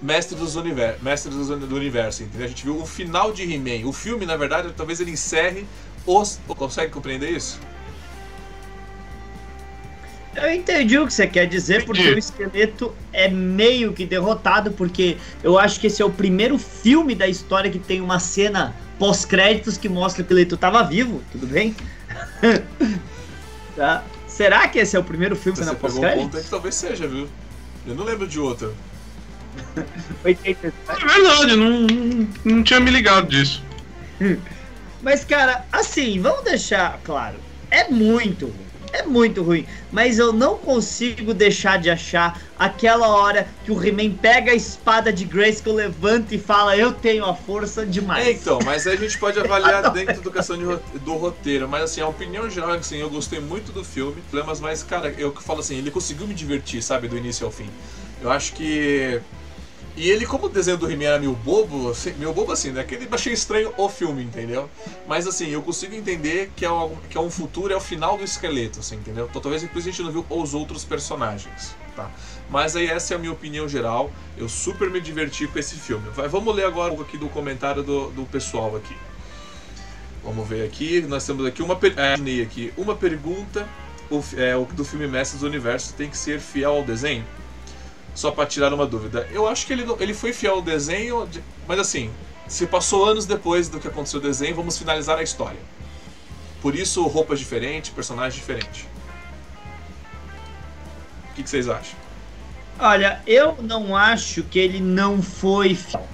[0.00, 2.46] Mestre dos Universo, Mestre dos do Universo, entendeu?
[2.46, 3.86] A gente viu o final de He-Man.
[3.86, 5.66] O filme, na verdade, talvez ele encerre
[6.06, 6.40] os.
[6.48, 7.60] Consegue compreender isso?
[10.36, 12.16] Eu entendi o que você quer dizer, porque Entendi.
[12.16, 17.14] o esqueleto é meio que derrotado, porque eu acho que esse é o primeiro filme
[17.14, 18.74] da história que tem uma cena
[19.04, 21.76] pós-créditos que mostra que o esqueleto estava vivo, tudo bem?
[23.76, 24.02] tá?
[24.26, 26.42] Será que esse é o primeiro filme Você na pegou um pós-créditos?
[26.44, 27.28] que talvez seja, viu?
[27.86, 28.74] Eu não lembro de outro.
[30.24, 30.74] 87.
[30.88, 33.62] É verdade, não, não, não tinha me ligado disso.
[35.02, 37.36] Mas, cara, assim, vamos deixar claro.
[37.70, 38.63] É muito ruim.
[38.94, 39.66] É muito ruim.
[39.90, 45.12] Mas eu não consigo deixar de achar aquela hora que o He-Man pega a espada
[45.12, 48.24] de Grayskull, levanta e fala: Eu tenho a força demais.
[48.24, 50.64] É, então, mas aí a gente pode avaliar dentro do questão de,
[51.00, 51.68] do roteiro.
[51.68, 54.22] Mas assim, a opinião geral é que assim, eu gostei muito do filme.
[54.30, 57.50] Problemas, mas, cara, eu que falo assim, ele conseguiu me divertir, sabe, do início ao
[57.50, 57.68] fim.
[58.22, 59.20] Eu acho que
[59.96, 62.82] e ele, como o desenho do He-Man era meio bobo, assim, meio bobo assim, né?
[62.82, 64.68] Que ele achei estranho o filme, entendeu?
[65.06, 68.16] Mas assim, eu consigo entender que é, um, que é um futuro, é o final
[68.16, 69.28] do esqueleto, assim, entendeu?
[69.30, 72.10] Então talvez inclusive a gente não viu os outros personagens, tá?
[72.50, 74.10] Mas aí essa é a minha opinião geral.
[74.36, 76.10] Eu super me diverti com esse filme.
[76.10, 78.96] Vai, vamos ler agora um aqui do comentário do, do pessoal aqui.
[80.24, 81.02] Vamos ver aqui.
[81.02, 83.64] Nós temos aqui uma, é, aqui, uma pergunta.
[84.10, 87.24] O, é, do filme Mestres do Universo tem que ser fiel ao desenho?
[88.14, 89.28] Só para tirar uma dúvida.
[89.32, 92.10] Eu acho que ele, ele foi fiel ao desenho, de, mas assim,
[92.46, 95.58] se passou anos depois do que aconteceu o desenho, vamos finalizar a história.
[96.62, 98.86] Por isso, roupas diferentes, personagens diferentes.
[101.30, 101.98] O que, que, vocês acham?
[102.78, 106.06] Olha, eu não acho que ele não foi fiel.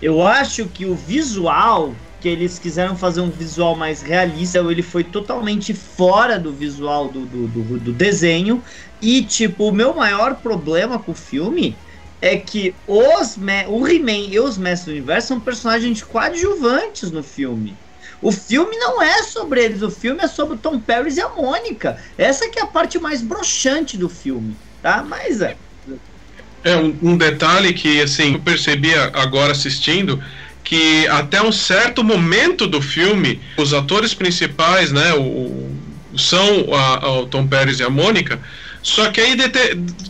[0.00, 5.02] Eu acho que o visual, que eles quiseram fazer um visual mais realista, ele foi
[5.02, 8.62] totalmente fora do visual do, do, do, do desenho.
[9.00, 11.76] E, tipo, o meu maior problema com o filme
[12.20, 17.74] é que os o He-Man e os Mestres do Universo são personagens coadjuvantes no filme.
[18.22, 21.28] O filme não é sobre eles, o filme é sobre o Tom Paris e a
[21.30, 21.96] Mônica.
[22.18, 25.02] Essa que é a parte mais broxante do filme, tá?
[25.02, 25.56] Mas é.
[26.62, 30.22] É um, um detalhe que assim eu percebi agora assistindo
[30.64, 35.70] que até um certo momento do filme os atores principais, né, o,
[36.16, 38.40] são a, a, o Tom Paris e a Mônica
[38.82, 39.36] só que aí,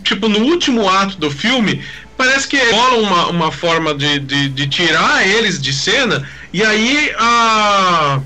[0.04, 1.82] tipo, no último ato do filme,
[2.16, 7.12] parece que rola uma, uma forma de, de, de tirar eles de cena, e aí
[7.18, 8.20] a.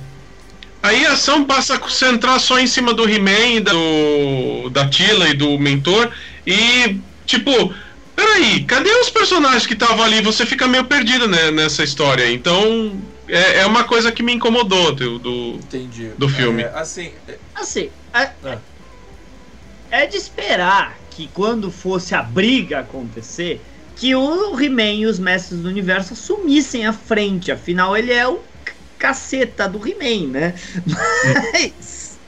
[0.83, 5.35] Aí a ação passa a concentrar só em cima do He-Man, do, da Tila e
[5.35, 6.11] do mentor,
[6.47, 7.73] e, tipo,
[8.15, 10.21] peraí, cadê os personagens que estavam ali?
[10.23, 12.31] Você fica meio perdido né, nessa história.
[12.31, 16.11] Então, é, é uma coisa que me incomodou do, do, Entendi.
[16.17, 16.63] do filme.
[16.63, 18.59] É, assim, é, assim é
[19.95, 23.61] é de esperar que quando fosse a briga acontecer,
[23.95, 27.53] que o He-Man e os Mestres do Universo assumissem a frente.
[27.53, 28.41] Afinal, ele é o
[28.99, 30.55] caceta do He-Man, né?
[31.53, 32.19] Mas.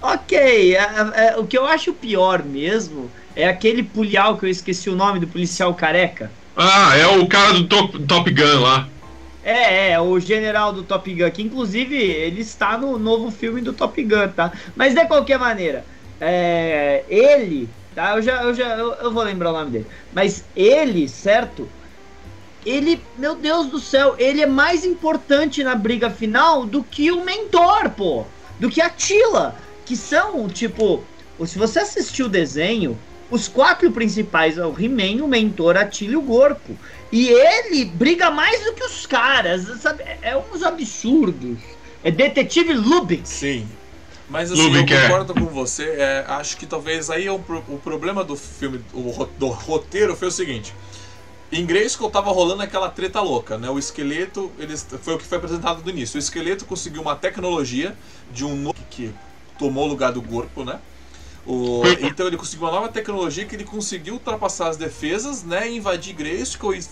[0.00, 0.80] ok, é,
[1.14, 5.20] é, o que eu acho pior mesmo é aquele pulial que eu esqueci o nome
[5.20, 6.28] do policial careca.
[6.56, 8.88] Ah, é o cara do Top, top Gun lá.
[9.44, 13.72] É, é, o general do Top Gun, que inclusive ele está no novo filme do
[13.72, 14.52] Top Gun, tá?
[14.74, 15.84] Mas de qualquer maneira,
[16.20, 18.16] é, ele, tá?
[18.16, 19.86] Eu já, eu já, eu, eu, vou lembrar o nome dele.
[20.12, 21.68] Mas ele, certo?
[22.66, 27.24] Ele, meu Deus do céu, ele é mais importante na briga final do que o
[27.24, 28.24] mentor, pô,
[28.58, 29.54] do que a Tila,
[29.86, 31.04] que são tipo,
[31.46, 32.98] se você assistiu o desenho,
[33.30, 36.76] os quatro principais é o He-Man, o mentor, a Tila e o Gorpo.
[37.12, 40.02] E ele briga mais do que os caras, sabe?
[40.02, 41.58] É, é uns absurdos.
[42.02, 43.28] É detetive Lubik.
[43.28, 43.66] Sim,
[44.28, 45.84] mas assim, eu concordo com você.
[45.84, 50.32] É, acho que talvez aí o, o problema do filme, o, do roteiro foi o
[50.32, 50.74] seguinte.
[51.50, 53.70] Em Grayskull tava rolando aquela treta louca, né?
[53.70, 56.16] O esqueleto, eles, foi o que foi apresentado no início.
[56.16, 57.96] O esqueleto conseguiu uma tecnologia
[58.30, 59.12] de um que
[59.58, 60.78] tomou o lugar do corpo, né?
[61.46, 65.70] O, então ele conseguiu uma nova tecnologia que ele conseguiu ultrapassar as defesas, né?
[65.70, 66.84] Invadir Grayskull e,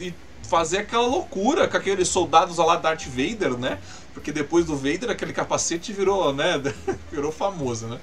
[0.00, 0.14] e
[0.48, 3.78] fazer aquela loucura com aqueles soldados lá Darth Vader, né?
[4.14, 6.60] Porque depois do Vader, aquele capacete virou, né?
[7.12, 7.98] virou famoso, né?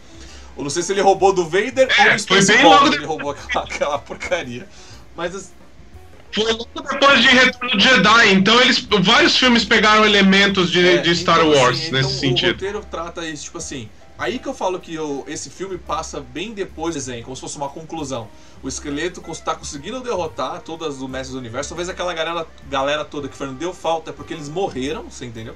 [0.57, 3.05] Eu não sei se ele roubou do Vader é, ou do foi bem logo ele
[3.05, 4.67] roubou aquela, aquela porcaria.
[5.15, 5.53] Mas.
[6.31, 8.79] Foi logo depois de Retorno de Jedi, então eles.
[9.01, 12.49] Vários filmes pegaram elementos de, é, de Star então, Wars assim, nesse então, sentido.
[12.49, 13.89] O roteiro trata isso, tipo assim.
[14.17, 17.41] Aí que eu falo que eu, esse filme passa bem depois do desenho, como se
[17.41, 18.29] fosse uma conclusão.
[18.63, 21.69] O esqueleto está conseguindo derrotar todas os mestres do universo.
[21.69, 25.55] Talvez aquela galera, galera toda que foi, deu falta é porque eles morreram, você entendeu?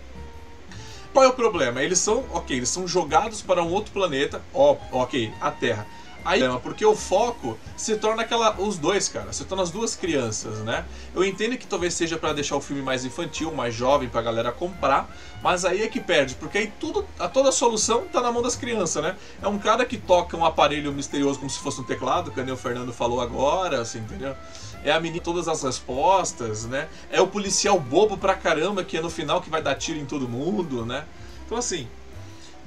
[1.13, 1.81] Qual é o problema?
[1.81, 5.87] Eles são, ok, eles são jogados para um outro planeta, ó, ok, a Terra.
[6.25, 10.59] Aí, porque o foco se torna aquela os dois, cara, se torna as duas crianças,
[10.59, 10.85] né?
[11.15, 14.51] Eu entendo que talvez seja para deixar o filme mais infantil, mais jovem pra galera
[14.51, 15.09] comprar,
[15.41, 18.41] mas aí é que perde, porque aí tudo, a toda a solução tá na mão
[18.41, 19.15] das crianças, né?
[19.41, 22.57] É um cara que toca um aparelho misterioso como se fosse um teclado, que o
[22.57, 24.35] Fernando falou agora, assim, entendeu?
[24.83, 26.87] é a menina todas as respostas, né?
[27.11, 30.05] É o policial bobo pra caramba que é no final que vai dar tiro em
[30.05, 31.05] todo mundo, né?
[31.45, 31.87] Então assim,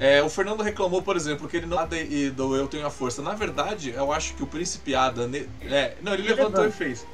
[0.03, 3.23] é, o Fernando reclamou, por exemplo, que ele não e do Eu Tenho a Força.
[3.23, 5.31] Na verdade, eu acho que o Príncipe Ada,
[5.63, 7.07] é, não, ele, ele levantou e fez.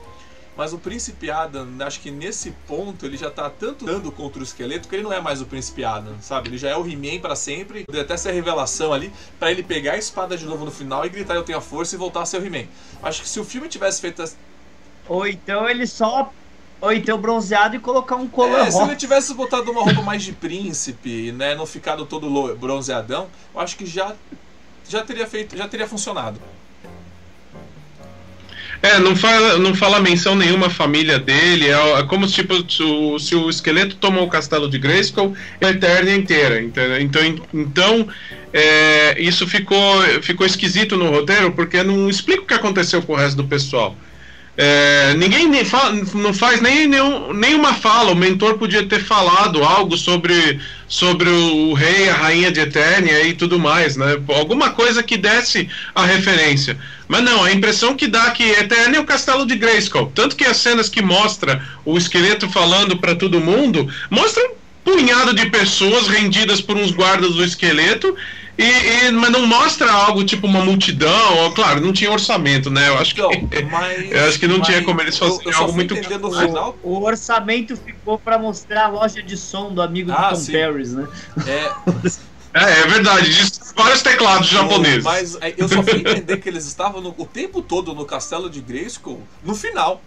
[0.57, 4.43] Mas o Príncipe Adam, acho que nesse ponto ele já tá tanto dando contra o
[4.43, 6.49] esqueleto que ele não é mais o Príncipe Adam, sabe?
[6.49, 7.85] Ele já é o He-Man pra sempre.
[7.85, 11.05] Poderia até ser a revelação ali para ele pegar a espada de novo no final
[11.05, 12.67] e gritar eu tenho a força e voltar a ser o He-Man.
[13.03, 14.23] Acho que se o filme tivesse feito.
[14.23, 14.35] As...
[15.07, 16.33] Ou então ele só.
[16.81, 20.23] Ou então bronzeado e colocar um colã é, Se ele tivesse botado uma roupa mais
[20.23, 21.55] de príncipe, né?
[21.55, 24.15] Não ficado todo bronzeadão, eu acho que já,
[24.89, 26.41] já teria feito, já teria funcionado.
[28.81, 31.67] É, não fala, não fala menção nenhuma família dele.
[31.67, 35.35] É, é como se, tipo, se o, se o esqueleto tomou o castelo de Grayskull,
[35.61, 36.63] é a Eternia inteira.
[36.63, 37.01] Entendeu?
[37.01, 38.09] Então, então
[38.53, 43.17] é, isso ficou, ficou esquisito no roteiro, porque não explica o que aconteceu com o
[43.17, 43.97] resto do pessoal.
[44.61, 45.63] É, ninguém nem
[46.15, 48.11] não faz nem nenhum, nenhuma fala.
[48.11, 53.35] O mentor podia ter falado algo sobre, sobre o rei, a rainha de Eternia e
[53.35, 54.21] tudo mais, né?
[54.27, 56.77] Alguma coisa que desse a referência.
[57.07, 60.11] Mas não, a impressão que dá que Eternia é o castelo de Grayskull.
[60.13, 65.35] Tanto que as cenas que mostra o esqueleto falando para todo mundo mostram um punhado
[65.35, 68.13] de pessoas rendidas por uns guardas do esqueleto
[68.59, 72.89] e, e, mas não mostra algo tipo uma multidão, ou, claro, não tinha orçamento, né?
[72.89, 73.41] Eu acho que, então,
[73.71, 76.77] mas, eu acho que não tinha como eles fazerem algo muito final.
[76.83, 80.53] O, o, orçamento ficou para mostrar a loja de som do amigo ah, do Tom
[80.53, 81.07] Paris, né?
[81.47, 81.71] É.
[82.53, 83.31] é, é verdade,
[83.77, 85.05] vários teclados japoneses.
[85.05, 88.51] Mas é, eu só fui entender que eles estavam no, o tempo todo no castelo
[88.51, 90.03] de Grayskull no final.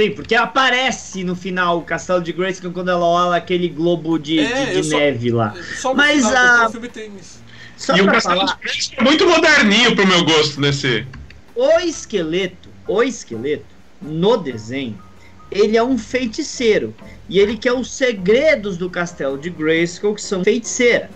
[0.00, 4.38] Sim, porque aparece no final o Castelo de Grayskull quando ela olha aquele globo de,
[4.38, 5.54] é, de, de neve lá.
[5.76, 6.68] Só Mas final, a...
[6.68, 7.38] o filme tem isso.
[7.76, 8.56] Só e o Castelo falar...
[8.56, 11.06] de Grayskull é muito moderninho pro meu gosto nesse.
[11.54, 13.66] O esqueleto, o esqueleto,
[14.00, 14.98] no desenho,
[15.50, 16.94] ele é um feiticeiro.
[17.28, 21.10] E ele quer os segredos do Castelo de Grayskull, que são feiticeira.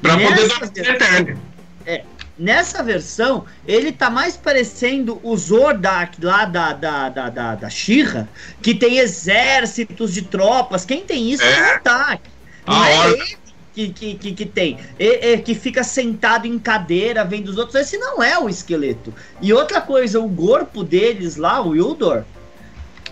[0.00, 1.42] Pra Nessa poder dar eterno.
[1.84, 2.04] É,
[2.36, 8.28] Nessa versão, ele tá mais parecendo o Zordak lá da, da, da, da, da Shira,
[8.60, 10.84] que tem exércitos de tropas.
[10.84, 12.30] Quem tem isso é, é o ataque.
[12.66, 13.36] Não a é ele
[13.74, 14.78] que, que, que, que tem.
[14.98, 17.74] E, que fica sentado em cadeira, vendo os outros.
[17.74, 19.14] Esse não é o esqueleto.
[19.40, 22.24] E outra coisa, o corpo deles lá, o Ildor,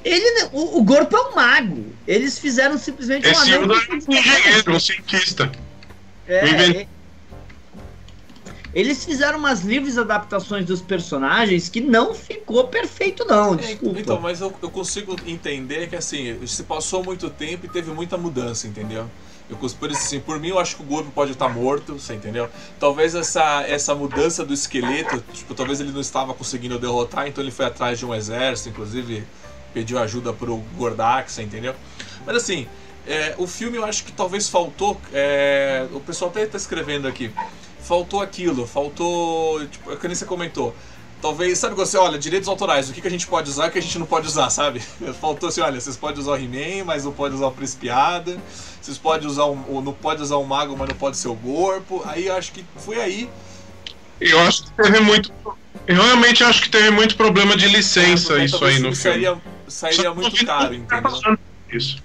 [0.05, 1.87] ele, o, o corpo é um mago.
[2.07, 5.51] Eles fizeram simplesmente Esse um Ildor é um engenheiro, um cientista.
[6.27, 6.87] É,
[8.75, 13.55] eles fizeram umas livres adaptações dos personagens que não ficou perfeito, não.
[13.55, 14.01] É, desculpa.
[14.01, 18.17] então, mas eu, eu consigo entender que assim, se passou muito tempo e teve muita
[18.17, 19.07] mudança, entendeu?
[19.51, 22.15] Eu, por isso, assim, por mim, eu acho que o Gorbo pode estar morto, você
[22.15, 22.49] entendeu?
[22.81, 27.51] Talvez essa, essa mudança do esqueleto, tipo, talvez ele não estava conseguindo derrotar, então ele
[27.51, 29.25] foi atrás de um exército, inclusive
[29.75, 31.75] pediu ajuda pro Gordak, você entendeu?
[32.27, 32.67] Mas assim,
[33.07, 35.01] é, o filme eu acho que talvez faltou.
[35.13, 37.31] É, o pessoal até está escrevendo aqui
[37.83, 39.67] faltou aquilo, faltou.
[39.67, 40.75] Tipo, é que nem você comentou.
[41.21, 43.73] Talvez, sabe você olha, direitos autorais, o que, que a gente pode usar e o
[43.73, 44.81] que a gente não pode usar, sabe?
[45.21, 48.37] Faltou assim, olha, vocês podem usar o He-Man, mas não pode usar o Principiada.
[48.81, 52.03] Vocês podem usar um, não pode usar o Mago, mas não pode ser o Corpo.
[52.07, 53.31] Aí eu acho que foi aí.
[54.21, 55.33] Eu acho que teve muito.
[55.87, 59.43] Eu realmente acho que teve muito problema de licença é, isso aí no sairia, filme.
[59.69, 61.39] Sairia muito caro, entendeu?
[61.71, 62.03] Isso.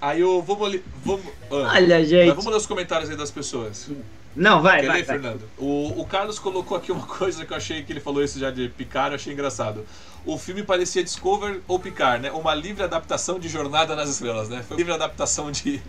[0.00, 0.80] Aí eu vamos.
[1.04, 2.28] vamos ah, Olha, gente.
[2.28, 3.90] Vamos ler os comentários aí das pessoas.
[4.34, 5.16] Não, vai, Quer vai, ler, vai.
[5.16, 5.48] Fernando?
[5.56, 8.50] O, o Carlos colocou aqui uma coisa que eu achei que ele falou isso já
[8.50, 9.86] de Picar, eu achei engraçado.
[10.26, 12.30] O filme parecia Discover ou Picar, né?
[12.30, 14.62] Uma livre adaptação de Jornada nas Estrelas, né?
[14.62, 15.80] Foi uma livre adaptação de,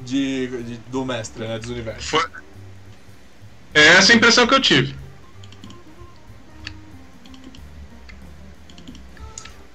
[0.00, 1.58] de, de do mestre, né?
[1.58, 2.06] Dos universos.
[2.06, 2.24] Foi.
[3.72, 4.96] É essa a impressão que eu tive.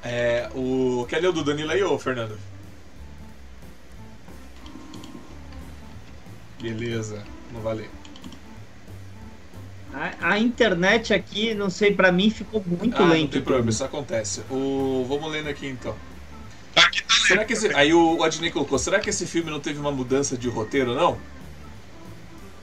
[0.04, 1.06] É, o...
[1.10, 2.38] Quer ler o do Danilo aí, ô Fernando?
[6.66, 7.24] Beleza,
[7.54, 7.86] não valeu.
[9.94, 13.22] A, a, internet aqui, não sei, para mim ficou muito ah, lento.
[13.22, 14.42] Não tem problema, isso acontece.
[14.50, 15.96] O, vamos lendo aqui então.
[16.74, 16.90] Tá
[17.28, 20.36] será que esse, aí o Adney colocou, será que esse filme não teve uma mudança
[20.36, 21.20] de roteiro, não?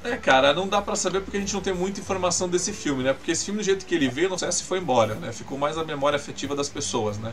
[0.03, 3.05] É, cara, não dá para saber porque a gente não tem muita informação desse filme,
[3.05, 3.13] né?
[3.13, 5.33] Porque esse filme, do jeito que ele veio, não sei se foi embora, né?
[5.33, 7.33] Ficou mais a memória afetiva das pessoas, né?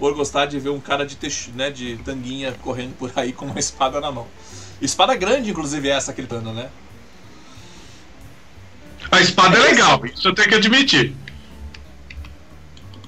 [0.00, 1.48] Por gostar de ver um cara de, teix...
[1.54, 4.26] né, de tanguinha correndo por aí com uma espada na mão.
[4.80, 6.68] Espada grande, inclusive, é essa que ele tá dando, né?
[9.10, 11.14] A espada é, é legal, isso eu tenho que admitir.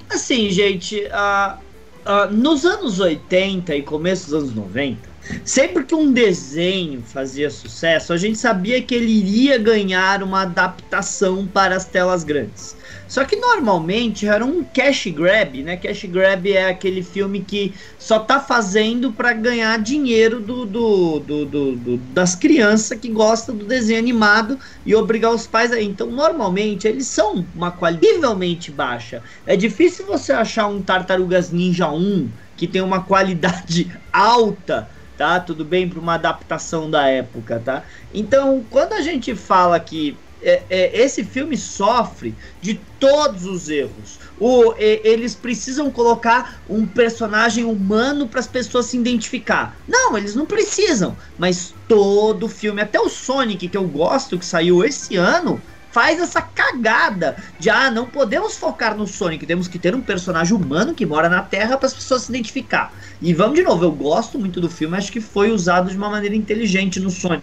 [0.09, 1.59] Assim, gente, uh,
[2.05, 5.11] uh, nos anos 80 e começo dos anos 90,
[5.45, 11.47] Sempre que um desenho fazia sucesso, a gente sabia que ele iria ganhar uma adaptação
[11.47, 12.77] para as telas grandes.
[13.11, 15.77] Só que normalmente era um cash grab, né?
[15.77, 21.45] Cash grab é aquele filme que só tá fazendo para ganhar dinheiro do, do, do,
[21.45, 25.83] do, das crianças que gostam do desenho animado e obrigar os pais a.
[25.83, 29.25] Então, normalmente eles são uma qualidade baixa.
[29.45, 35.39] É difícil você achar um Tartarugas Ninja 1 que tem uma qualidade alta tá?
[35.39, 37.85] Tudo bem para uma adaptação da época, tá?
[38.15, 44.19] Então, quando a gente fala que é, é, esse filme sofre de todos os erros.
[44.39, 49.77] O, eles precisam colocar um personagem humano para as pessoas se identificar.
[49.87, 51.17] Não, eles não precisam.
[51.39, 56.41] Mas todo filme, até o Sonic que eu gosto que saiu esse ano, faz essa
[56.41, 61.05] cagada de ah, não podemos focar no Sonic, temos que ter um personagem humano que
[61.05, 62.93] mora na Terra para as pessoas se identificar.
[63.21, 66.09] E vamos de novo, eu gosto muito do filme, acho que foi usado de uma
[66.09, 67.43] maneira inteligente no Sonic.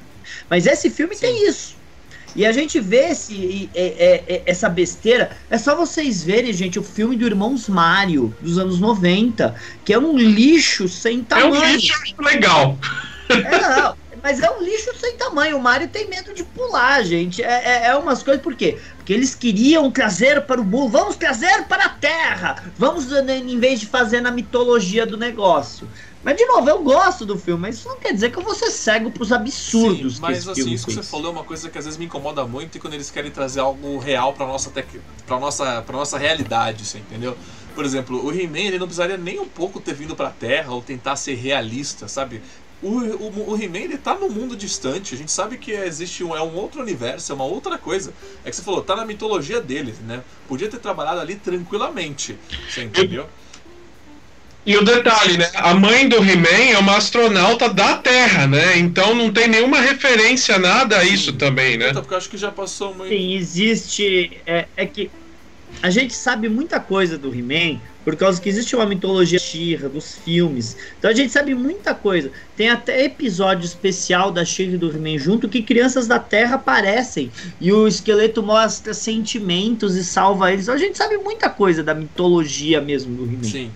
[0.50, 1.22] Mas esse filme Sim.
[1.22, 1.76] tem isso.
[2.36, 5.32] E a gente vê esse, é, é, é, essa besteira.
[5.50, 10.00] É só vocês verem, gente, o filme do Irmãos Mario, dos anos 90, que é
[10.00, 11.56] um lixo sem tamanho.
[11.56, 12.78] É um lixo legal.
[13.30, 15.58] É, não, mas é um lixo sem tamanho.
[15.58, 17.42] O Mario tem medo de pular, gente.
[17.42, 18.78] É, é, é umas coisas, por quê?
[18.98, 23.80] Porque eles queriam trazer para o mundo, vamos trazer para a Terra, vamos, em vez
[23.80, 25.88] de fazer na mitologia do negócio.
[26.28, 28.54] Mas, de novo, eu gosto do filme, mas isso não quer dizer que eu vou
[28.54, 31.70] ser cego pros absurdos Sim, mas, que assim, isso que você falou é uma coisa
[31.70, 34.70] que às vezes me incomoda muito e quando eles querem trazer algo real pra nossa,
[34.70, 35.00] tec...
[35.26, 37.38] pra nossa, pra nossa realidade, você entendeu?
[37.74, 40.82] Por exemplo, o He-Man ele não precisaria nem um pouco ter vindo pra Terra ou
[40.82, 42.42] tentar ser realista, sabe?
[42.82, 46.36] O, o, o He-Man ele tá num mundo distante, a gente sabe que existe um,
[46.36, 48.14] é um outro universo, é uma outra coisa.
[48.44, 50.22] É que você falou, tá na mitologia dele, né?
[50.46, 52.38] Podia ter trabalhado ali tranquilamente,
[52.68, 53.30] você entendeu?
[54.68, 55.50] E o detalhe, né?
[55.56, 58.78] A mãe do He-Man é uma astronauta da Terra, né?
[58.78, 61.38] Então não tem nenhuma referência nada a isso Sim.
[61.38, 61.92] também, né?
[61.92, 63.10] Então, porque eu acho que já passou muito.
[63.10, 64.42] Sim, existe.
[64.46, 65.10] É, é que
[65.82, 70.16] a gente sabe muita coisa do He-Man por causa que existe uma mitologia Shira dos
[70.18, 70.76] filmes.
[71.00, 72.30] Então a gente sabe muita coisa.
[72.58, 77.32] Tem até episódio especial da Shira e do He-Man junto que crianças da Terra aparecem
[77.62, 80.66] e o esqueleto mostra sentimentos e salva eles.
[80.66, 83.44] Então a gente sabe muita coisa da mitologia mesmo do He-Man.
[83.44, 83.72] Sim.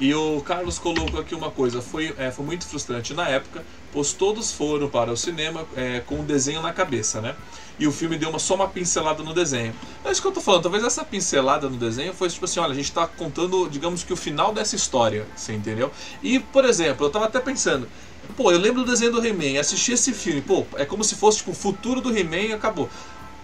[0.00, 4.12] E o Carlos colocou aqui uma coisa, foi, é, foi muito frustrante na época, pois
[4.12, 7.34] todos foram para o cinema é, com o um desenho na cabeça, né?
[7.80, 9.74] E o filme deu uma, só uma pincelada no desenho.
[10.04, 12.72] É isso que eu tô falando, talvez essa pincelada no desenho foi tipo assim, olha,
[12.72, 15.90] a gente tá contando, digamos que o final dessa história, você entendeu?
[16.22, 17.88] E, por exemplo, eu tava até pensando,
[18.36, 21.38] pô, eu lembro do desenho do He-Man, assisti esse filme, pô, é como se fosse
[21.38, 22.88] tipo o futuro do He-Man e acabou.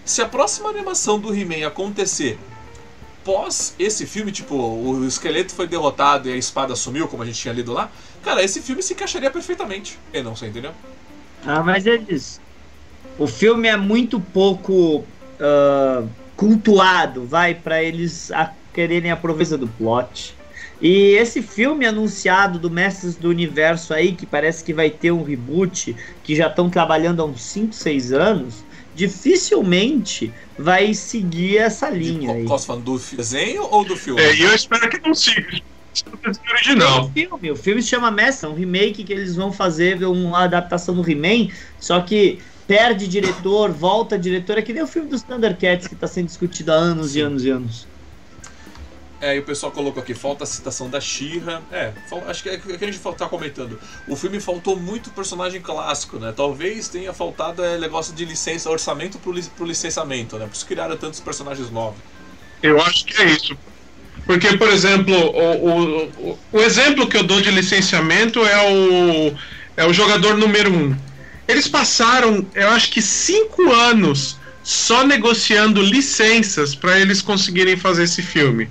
[0.05, 2.39] Se a próxima animação do He-Man acontecer
[3.25, 7.39] pós esse filme, tipo, o esqueleto foi derrotado e a espada sumiu, como a gente
[7.39, 7.91] tinha lido lá,
[8.23, 9.99] cara, esse filme se encaixaria perfeitamente.
[10.13, 10.71] E não, você entendeu?
[11.45, 12.39] Ah, mas eles.
[13.17, 20.35] O filme é muito pouco uh, cultuado, vai, para eles a, quererem a do plot.
[20.81, 25.23] E esse filme anunciado do Mestres do Universo aí, que parece que vai ter um
[25.23, 28.64] reboot, que já estão trabalhando há uns 5, 6 anos,
[28.95, 32.31] dificilmente vai seguir essa linha.
[32.31, 32.45] De, aí.
[32.45, 34.21] Posso falar do desenho ou do filme?
[34.21, 35.61] É, e eu espero que não siga.
[36.51, 37.05] Original.
[37.05, 40.43] O filme, o filme se chama Mestre, é um remake que eles vão fazer, uma
[40.43, 45.23] adaptação do He-Man, só que perde diretor, volta diretor, é que nem o filme dos
[45.23, 47.19] Thundercats que está sendo discutido há anos Sim.
[47.19, 47.87] e anos e anos.
[49.25, 51.59] É, e o pessoal colocou aqui, falta a citação da Shira.
[51.71, 51.91] É,
[52.27, 53.79] acho que é o que a gente tá comentando.
[54.07, 56.31] O filme faltou muito personagem clássico, né?
[56.31, 60.45] Talvez tenha faltado é, negócio de licença, orçamento pro, pro licenciamento, né?
[60.45, 61.97] Por isso criaram tantos personagens novos.
[62.61, 63.57] Eu acho que é isso.
[64.27, 69.35] Porque, por exemplo, o, o, o, exemplo que eu dou de licenciamento é o,
[69.75, 70.95] é o jogador número um.
[71.47, 78.21] Eles passaram, eu acho que cinco anos só negociando licenças para eles conseguirem fazer esse
[78.21, 78.69] filme.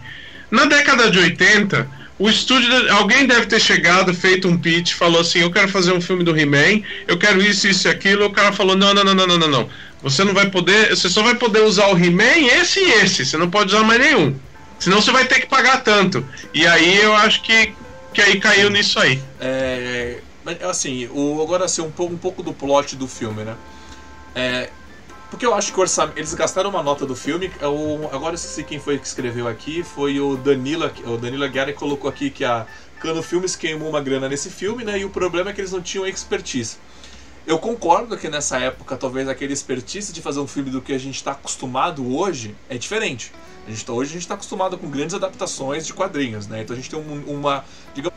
[0.50, 2.68] Na década de 80, o estúdio.
[2.92, 6.37] Alguém deve ter chegado, feito um pitch, falou assim: Eu quero fazer um filme do
[6.37, 8.26] He-Man, eu quero isso, isso e aquilo.
[8.26, 9.68] O cara falou: Não, não, não, não, não, não.
[10.02, 10.90] Você não vai poder.
[10.90, 13.24] Você só vai poder usar o He-Man, esse e esse.
[13.24, 14.37] Você não pode usar mais nenhum.
[14.78, 16.26] Senão você vai ter que pagar tanto.
[16.52, 17.72] E aí eu acho que,
[18.12, 19.20] que aí caiu nisso aí.
[19.40, 20.18] É.
[20.68, 23.54] Assim, o, agora assim, um pouco, um pouco do plot do filme, né?
[24.35, 24.68] É,
[25.35, 26.16] porque eu acho que orçamento.
[26.16, 27.51] Eles gastaram uma nota do filme.
[27.61, 29.83] É o, agora eu esqueci quem foi que escreveu aqui.
[29.83, 30.95] Foi o Danila.
[31.07, 32.64] O Danila Guerra colocou aqui que a
[33.01, 35.01] Cano Filmes queimou uma grana nesse filme, né?
[35.01, 36.76] E o problema é que eles não tinham expertise.
[37.45, 40.99] Eu concordo que nessa época, talvez aquele expertise de fazer um filme do que a
[40.99, 43.32] gente está acostumado hoje é diferente.
[43.66, 46.62] A gente, tá, hoje a gente está acostumado com grandes adaptações de quadrinhos, né?
[46.62, 47.64] Então a gente tem um, uma.
[47.93, 48.14] Digamos,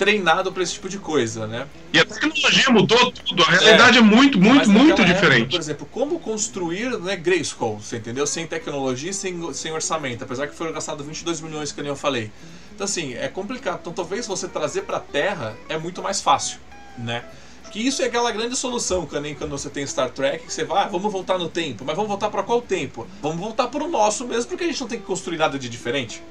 [0.00, 1.66] treinado para esse tipo de coisa, né?
[1.92, 5.42] E a tecnologia mudou tudo, a realidade é, é muito, muito, muito diferente.
[5.42, 8.26] Época, por exemplo, como construir né, Grayskull, você entendeu?
[8.26, 11.96] Sem tecnologia e sem, sem orçamento, apesar que foram gastados 22 milhões, que nem eu
[11.96, 12.32] falei.
[12.74, 13.80] Então, assim, é complicado.
[13.82, 16.58] Então, talvez você trazer para Terra é muito mais fácil,
[16.96, 17.22] né?
[17.70, 20.84] Que isso é aquela grande solução quando, quando você tem Star Trek, que você vai,
[20.84, 23.06] ah, vamos voltar no tempo, mas vamos voltar para qual tempo?
[23.20, 25.68] Vamos voltar para o nosso mesmo, porque a gente não tem que construir nada de
[25.68, 26.22] diferente,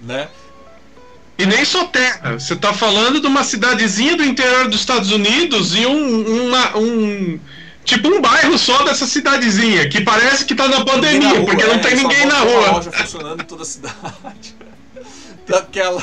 [0.00, 0.28] né?
[1.38, 2.38] E nem só terra.
[2.38, 7.38] Você está falando de uma cidadezinha do interior dos Estados Unidos e um, uma, um
[7.84, 11.64] tipo um bairro só dessa cidadezinha, que parece que está na pandemia, na rua, porque
[11.64, 12.72] não é, tem ninguém na rua.
[12.72, 14.56] Loja funcionando em toda a cidade.
[15.46, 16.02] Daquela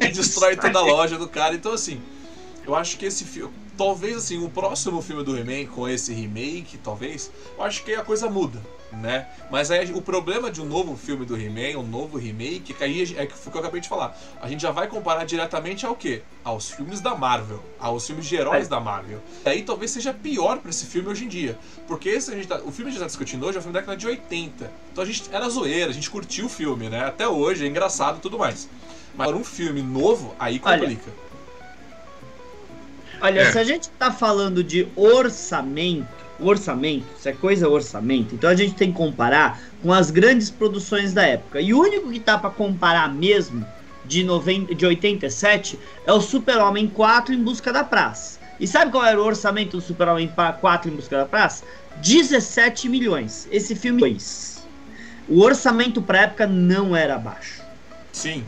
[0.00, 1.54] que destrói toda a loja do cara.
[1.54, 2.00] Então assim,
[2.66, 6.78] eu acho que esse filme talvez assim, o próximo filme do He-Man com esse remake,
[6.78, 8.60] talvez, eu acho que a coisa muda,
[9.00, 9.26] né?
[9.50, 13.14] Mas aí o problema de um novo filme do He-Man, um novo remake, que aí
[13.16, 14.16] é que foi o que eu acabei de falar.
[14.40, 16.22] A gente já vai comparar diretamente ao quê?
[16.42, 18.70] Aos filmes da Marvel, aos filmes de heróis é.
[18.70, 19.20] da Marvel.
[19.44, 22.48] E aí talvez seja pior para esse filme hoje em dia, porque esse a gente
[22.48, 24.06] tá, o filme que a gente tá discutindo hoje é um filme da década de
[24.06, 24.72] 80.
[24.92, 27.04] Então a gente era zoeira, a gente curtiu o filme, né?
[27.04, 28.68] Até hoje é engraçado e tudo mais.
[29.16, 31.10] Mas para um filme novo, aí complica.
[31.10, 31.24] Olha.
[33.20, 33.52] Olha, é.
[33.52, 38.74] se a gente tá falando de orçamento, orçamento, se é coisa orçamento, então a gente
[38.74, 41.60] tem que comparar com as grandes produções da época.
[41.60, 43.64] E o único que tá para comparar mesmo
[44.04, 48.40] de, 90, de 87 é o Super-Homem 4 em Busca da Praça.
[48.58, 50.30] E sabe qual era o orçamento do Super-Homem
[50.60, 51.64] 4 em Busca da Praça?
[51.96, 53.48] 17 milhões.
[53.50, 54.66] Esse filme 2.
[55.28, 57.62] O orçamento pra época não era baixo.
[58.12, 58.44] Sim.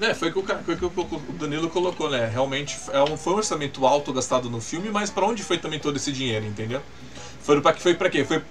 [0.00, 2.28] É, foi o que o, foi que o Danilo colocou, né?
[2.32, 5.78] Realmente é um, foi um orçamento alto gastado no filme, mas para onde foi também
[5.78, 6.82] todo esse dinheiro, entendeu?
[7.40, 8.24] Foi para foi para quê?
[8.24, 8.42] Foi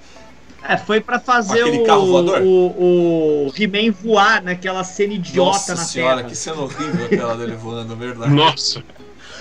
[0.66, 6.18] é, foi para fazer o, o, o He-Man voar naquela cena idiota Nossa na senhora,
[6.18, 6.30] terra.
[6.30, 8.34] que cena horrível aquela dele voando, verdade.
[8.34, 8.82] Nossa.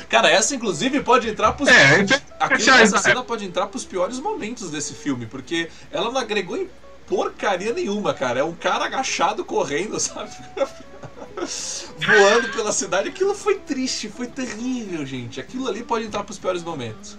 [0.08, 1.68] Cara, essa inclusive pode entrar pros.
[1.68, 2.04] É,
[2.40, 6.68] aqui, essa cena pode entrar pros piores momentos desse filme, porque ela não agregou em
[7.06, 8.40] porcaria nenhuma, cara.
[8.40, 10.32] É um cara agachado correndo, sabe?
[11.98, 13.08] Voando pela cidade.
[13.08, 15.40] Aquilo foi triste, foi terrível, gente.
[15.40, 17.18] Aquilo ali pode entrar para os piores momentos.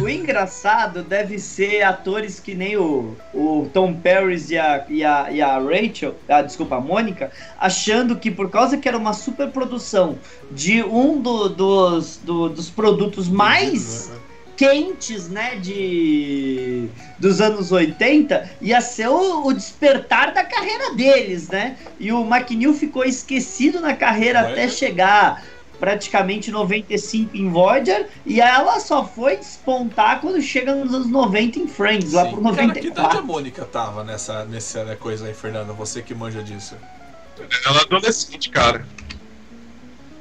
[0.00, 5.30] O engraçado deve ser atores que nem o, o Tom Paris e a, e, a,
[5.30, 10.18] e a Rachel, a, desculpa, a Mônica, achando que por causa que era uma superprodução
[10.50, 14.16] de um do, dos, do, dos produtos mais né?
[14.56, 16.88] Quentes, né, de
[17.18, 21.76] dos anos 80, ia ser o, o despertar da carreira deles, né?
[21.98, 25.42] E o McNeil ficou esquecido na carreira até chegar
[25.78, 31.68] praticamente 95 em Voyager e ela só foi despontar quando chega nos anos 90 em
[31.68, 32.16] Friends, Sim.
[32.16, 32.54] lá pro 94.
[32.56, 35.74] Cara, que idade a Mônica tava nessa, nessa coisa aí, Fernando?
[35.74, 36.76] Você que manja disso.
[37.66, 38.86] Ela é adolescente, cara.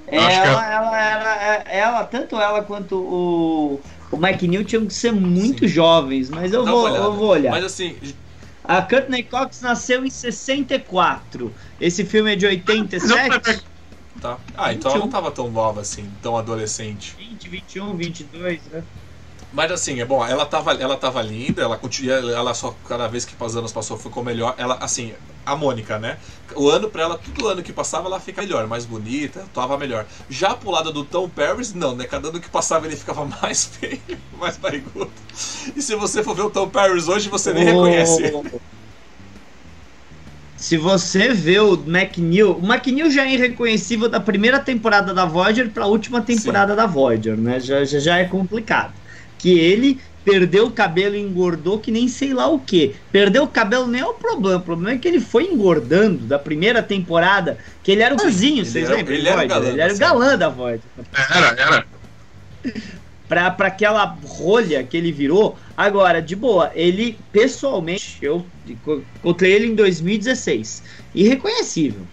[0.07, 3.81] Ela, ela, ela, ela, ela, tanto ela quanto o,
[4.13, 5.67] o Mike New tinham que ser muito Sim.
[5.67, 7.51] jovens, mas eu vou, eu vou olhar.
[7.51, 7.97] Mas assim.
[8.63, 11.53] A Courtney Cox nasceu em 64.
[11.81, 13.63] Esse filme é de 87.
[14.21, 14.37] Tá.
[14.55, 14.91] Ah, então 21.
[14.91, 17.15] ela não tava tão nova assim, tão adolescente.
[17.17, 18.83] 20, 21, 22, né?
[19.53, 23.23] Mas assim, é bom, ela tava, ela tava linda, ela continua, ela só cada vez
[23.23, 24.55] que os anos passou ficou melhor.
[24.57, 25.13] Ela, assim,
[25.45, 26.17] a Mônica, né?
[26.55, 30.07] O ano pra ela, todo ano que passava, ela fica melhor, mais bonita, tava melhor.
[30.27, 32.05] Já pro lado do Tom Paris, não, né?
[32.05, 34.01] Cada ano que passava ele ficava mais feio,
[34.39, 35.11] mais barrigudo.
[35.75, 37.83] E se você for ver o Tom Paris hoje, você nem oh.
[37.83, 38.33] reconhece.
[40.57, 45.69] Se você vê o McNeil, o McNeil já é irreconhecível da primeira temporada da Voyager
[45.69, 46.77] pra última temporada Sim.
[46.77, 47.59] da Voyager, né?
[47.59, 49.02] Já, já, já é complicado
[49.43, 52.95] que ele perdeu o cabelo e engordou que nem sei lá o que.
[53.11, 56.39] Perdeu o cabelo nem é o problema, o problema é que ele foi engordando da
[56.39, 59.13] primeira temporada, que ele era o vizinho, vocês lembram?
[59.13, 60.79] Ele, era o galã, ele era o galã da voz.
[61.29, 61.85] Era, era.
[63.27, 65.57] pra, pra aquela rolha que ele virou.
[65.75, 70.83] Agora, de boa, ele pessoalmente, eu encontrei ele em 2016.
[71.13, 72.07] Irreconhecível.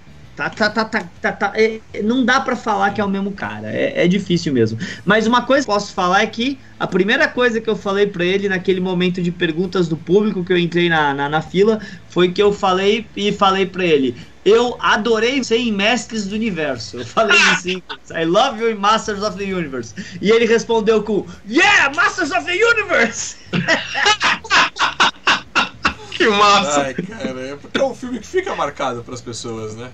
[0.48, 3.32] Tá, tá, tá, tá, tá, tá é, não dá para falar que é o mesmo
[3.32, 3.70] cara.
[3.70, 4.78] É, é, difícil mesmo.
[5.04, 8.24] Mas uma coisa que posso falar é que a primeira coisa que eu falei para
[8.24, 12.30] ele naquele momento de perguntas do público que eu entrei na, na, na fila foi
[12.30, 14.16] que eu falei e falei para ele.
[14.44, 16.98] Eu adorei você em Mestres do Universo.
[16.98, 19.94] Eu falei assim, I love you in Masters of the Universe.
[20.20, 23.36] E ele respondeu com Yeah, Masters of the Universe!
[26.12, 26.82] que massa!
[26.82, 29.90] Ai, cara, é porque é um filme que fica marcado para as pessoas, né?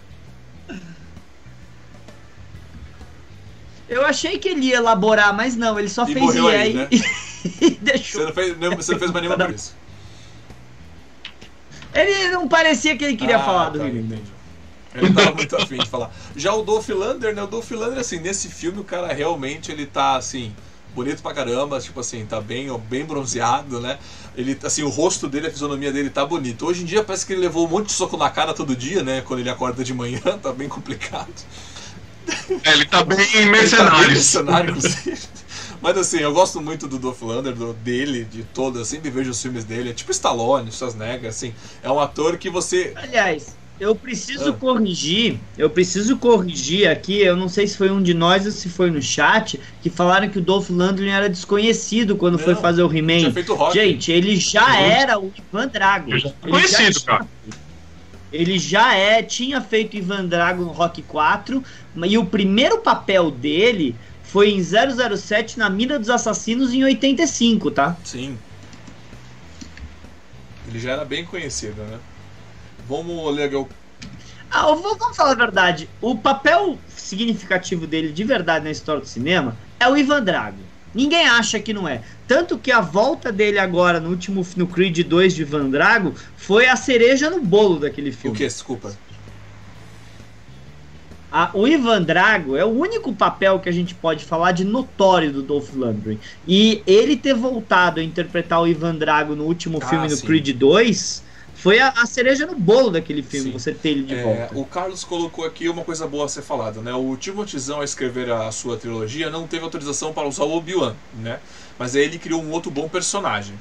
[3.89, 6.89] Eu achei que ele ia elaborar, mas não, ele só e fez e aí, né?
[7.61, 8.21] e deixou.
[8.21, 9.77] Você não fez, não, você não fez mais nenhuma por isso.
[11.95, 14.37] Ele não parecia que ele queria ah, falar do tá, Entendi.
[14.95, 16.11] Ele tava muito afim de falar.
[16.35, 17.43] Já o Dolph Lander, né?
[17.43, 20.55] O Dolph Lander, assim, nesse filme o cara realmente ele tá assim
[20.97, 23.99] bonito pra caramba, tipo assim, tá bem, bem bronzeado, né?
[24.35, 26.67] Ele, assim, o rosto dele, a fisionomia dele tá bonito.
[26.67, 29.03] Hoje em dia parece que ele levou um monte de soco na cara todo dia,
[29.03, 29.21] né?
[29.21, 31.33] Quando ele acorda de manhã, tá bem complicado.
[32.65, 33.93] É, ele tá bem mercenário.
[33.93, 35.19] Tá bem mercenário, inclusive.
[35.83, 39.31] Mas assim, eu gosto muito do Dolph Lander, do, dele, de todo, eu sempre vejo
[39.31, 39.91] os filmes dele.
[39.91, 41.55] É tipo Stallone, Schwarzenegger, assim.
[41.83, 42.95] É um ator que você.
[42.97, 44.53] Aliás, eu preciso ah.
[44.53, 48.69] corrigir, eu preciso corrigir aqui, eu não sei se foi um de nós ou se
[48.69, 52.83] foi no chat, que falaram que o Dolph Lundgren era desconhecido quando não, foi fazer
[52.83, 53.33] o He-Man.
[53.73, 54.85] Gente, ele já uhum.
[54.85, 56.11] era o Ivan Drago.
[56.41, 57.29] Conhecido, já cara.
[58.33, 61.63] Ele já é, tinha feito Ivan Drago no Rock 4,
[62.07, 67.97] e o primeiro papel dele foi em 007 na Mina dos Assassinos em 85, tá?
[68.05, 68.37] Sim.
[70.69, 71.99] Ele já era bem conhecido, né?
[72.89, 73.69] Vamos ler o.
[74.51, 75.89] Ah, vamos falar a verdade.
[76.01, 80.59] O papel significativo dele de verdade na história do cinema é o Ivan Drago.
[80.95, 82.01] Ninguém acha que não é.
[82.27, 86.69] Tanto que a volta dele agora no último no Creed 2 de Ivan Drago foi
[86.69, 88.35] a cereja no bolo daquele filme.
[88.35, 88.45] O que?
[88.45, 88.97] Desculpa.
[91.31, 95.31] A, o Ivan Drago é o único papel que a gente pode falar de notório
[95.31, 96.19] do Dolph Lundgren.
[96.49, 100.27] E ele ter voltado a interpretar o Ivan Drago no último ah, filme, no sim.
[100.27, 101.23] Creed 2,
[101.67, 103.59] foi a, a, cereja no bolo daquele filme, Sim.
[103.59, 104.57] você ter ele de é, volta.
[104.57, 106.95] O Carlos colocou aqui uma coisa boa a ser falada, né?
[106.95, 111.41] O Timothezão, a escrever a sua trilogia, não teve autorização para usar o Obi-Wan, né?
[111.77, 113.59] Mas aí ele criou um outro bom personagem.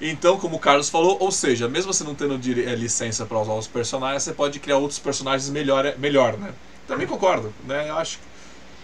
[0.00, 3.54] Então, como o Carlos falou, ou seja, mesmo você não tendo é, licença para usar
[3.54, 6.52] os personagens, você pode criar outros personagens melhor, melhor né?
[6.86, 7.88] Também concordo, né?
[7.88, 8.20] Eu acho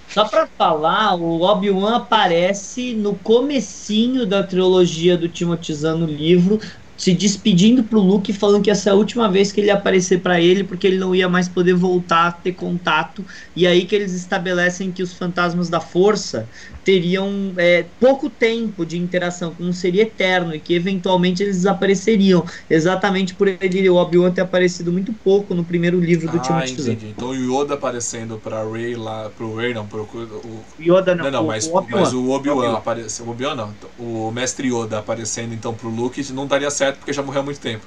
[0.08, 6.60] só pra falar, o Obi-Wan aparece no comecinho da trilogia do Timothy Zahn no livro,
[6.96, 10.20] se despedindo pro Luke, falando que essa é a última vez que ele ia aparecer
[10.20, 13.26] para ele, porque ele não ia mais poder voltar a ter contato.
[13.54, 16.48] E aí que eles estabelecem que os fantasmas da força
[16.84, 22.44] teriam é, pouco tempo de interação, que não seria eterno, e que eventualmente eles desapareceriam.
[22.68, 26.72] Exatamente por ele, o Obi-Wan ter aparecido muito pouco no primeiro livro do ah, Timothy
[26.72, 27.08] entendi.
[27.08, 31.30] Então o Yoda aparecendo pra Rey lá, pro Rey não, pro o, Yoda não, não,
[31.30, 34.98] não o, mas, o Obi mas o Obi-Wan apareceu, o Obi-Wan não, o mestre Yoda
[34.98, 37.84] aparecendo então pro Luke não daria certo porque já morreu há muito tempo.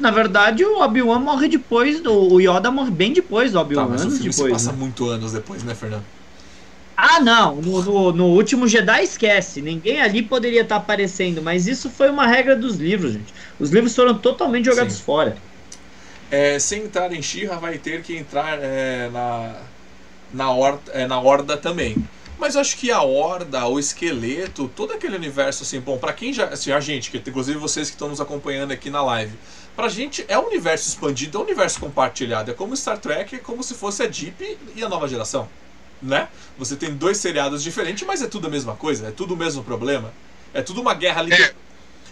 [0.00, 2.32] Na verdade, o Obi-Wan morre depois do.
[2.32, 3.84] O Yoda morre bem depois do tá, Obi-Wan.
[3.84, 4.78] Tá, mas o filme depois, se passa né?
[4.78, 6.06] muito anos depois, né, Fernando?
[7.02, 7.56] Ah, não.
[7.56, 9.62] No, no, no, último Jedi esquece.
[9.62, 11.40] Ninguém ali poderia estar tá aparecendo.
[11.40, 13.32] Mas isso foi uma regra dos livros, gente.
[13.58, 15.02] Os livros foram totalmente jogados Sim.
[15.02, 15.36] fora.
[16.30, 19.54] É, sem entrar em Shira, vai ter que entrar é, na,
[20.32, 21.96] na, horda, é, na Horda também.
[22.38, 26.34] Mas eu acho que a Horda, o esqueleto, todo aquele universo, assim, bom, para quem
[26.34, 26.44] já.
[26.48, 29.32] Assim, a gente, que inclusive vocês que estão nos acompanhando aqui na live.
[29.74, 32.50] Pra gente é um universo expandido, é um universo compartilhado.
[32.50, 35.48] É como Star Trek, é como se fosse a Deep e a nova geração
[36.02, 36.28] né?
[36.58, 39.62] Você tem dois seriados diferentes, mas é tudo a mesma coisa, é tudo o mesmo
[39.62, 40.12] problema.
[40.52, 41.32] É tudo uma guerra ali.
[41.32, 41.54] É.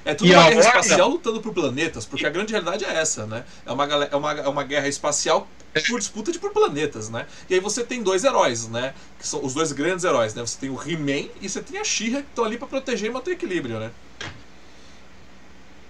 [0.05, 3.27] É tudo e uma guerra espacial lutando por planetas, porque a grande realidade é essa,
[3.27, 3.45] né?
[3.67, 5.47] É uma, é uma, é uma guerra espacial
[5.87, 7.27] por disputa de por planetas, né?
[7.49, 8.95] E aí você tem dois heróis, né?
[9.19, 10.41] Que são os dois grandes heróis, né?
[10.41, 13.13] Você tem o He-Man e você tem a She-Ra que estão ali para proteger e
[13.13, 13.91] manter o equilíbrio, né?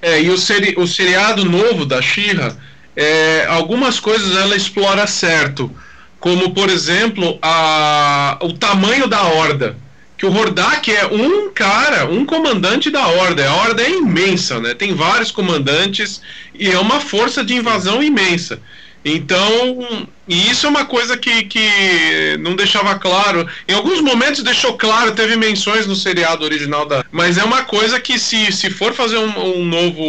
[0.01, 2.57] É, e o, seri o seriado novo da She-Ra,
[2.97, 5.73] é, algumas coisas ela explora certo
[6.21, 9.77] como por exemplo a, o tamanho da horda.
[10.17, 13.49] Que o Hordak é um cara, um comandante da horda.
[13.49, 14.75] A horda é imensa, né?
[14.75, 16.21] Tem vários comandantes
[16.53, 18.61] e é uma força de invasão imensa.
[19.05, 23.49] Então, e isso é uma coisa que, que não deixava claro.
[23.67, 27.05] Em alguns momentos deixou claro, teve menções no seriado original da.
[27.11, 30.03] Mas é uma coisa que, se, se for fazer um, um novo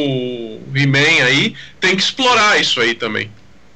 [0.75, 3.29] He-Man aí, tem que explorar isso aí também.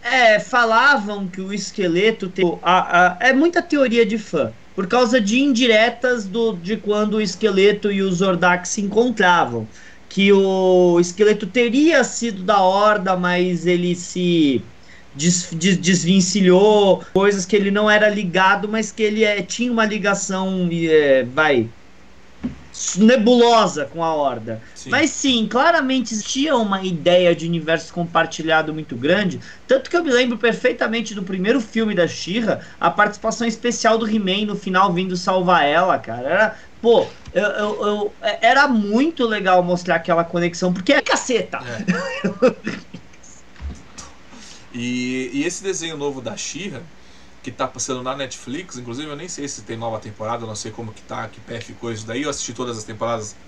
[0.04, 2.45] É, falavam que o esqueleto tem.
[2.62, 4.51] A, a, é muita teoria de fã.
[4.76, 9.68] Por causa de indiretas do, de quando o esqueleto e o Zordak se encontravam.
[10.10, 14.62] Que o esqueleto teria sido da horda, mas ele se
[15.16, 17.04] des, des, desvencilhou.
[17.14, 20.70] Coisas que ele não era ligado, mas que ele é, tinha uma ligação.
[20.72, 21.70] É, vai
[22.97, 24.61] nebulosa com a Horda.
[24.74, 24.89] Sim.
[24.89, 29.39] Mas sim, claramente existia uma ideia de universo compartilhado muito grande.
[29.67, 34.09] Tanto que eu me lembro perfeitamente do primeiro filme da Shira, a participação especial do
[34.09, 36.30] He-Man no final vindo salvar ela, cara.
[36.30, 41.59] Era, pô, eu, eu, eu, era muito legal mostrar aquela conexão, porque é caceta.
[41.59, 42.53] É.
[44.74, 46.82] e, e esse desenho novo da Shira
[47.44, 50.56] que tá passando na Netflix, inclusive eu nem sei se tem nova temporada, eu não
[50.56, 53.39] sei como que tá, que pé ficou isso daí, eu assisti todas as temporadas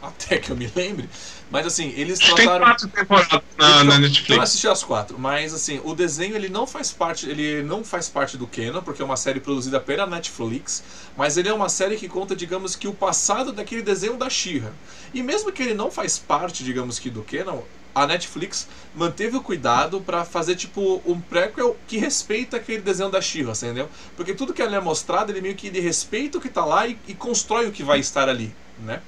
[0.00, 1.10] até que eu me lembre.
[1.50, 2.64] Mas assim, eles Tem trataram.
[2.64, 4.42] quatro temporadas na, Então, na Eu Netflix.
[4.42, 8.36] assisti as quatro, mas assim, o desenho ele não faz parte, ele não faz parte
[8.36, 10.84] do canon, porque é uma série produzida pela Netflix,
[11.16, 14.78] mas ele é uma série que conta, digamos que o passado daquele desenho da She-Ra.
[15.14, 17.64] E mesmo que ele não faz parte, digamos que do canon,
[18.02, 23.20] a Netflix manteve o cuidado pra fazer tipo um prequel que respeita aquele desenho da
[23.20, 23.88] She-Ra, entendeu?
[24.16, 26.86] Porque tudo que ele é mostrado, ele meio que ele respeita o que tá lá
[26.86, 29.00] e, e constrói o que vai estar ali, né?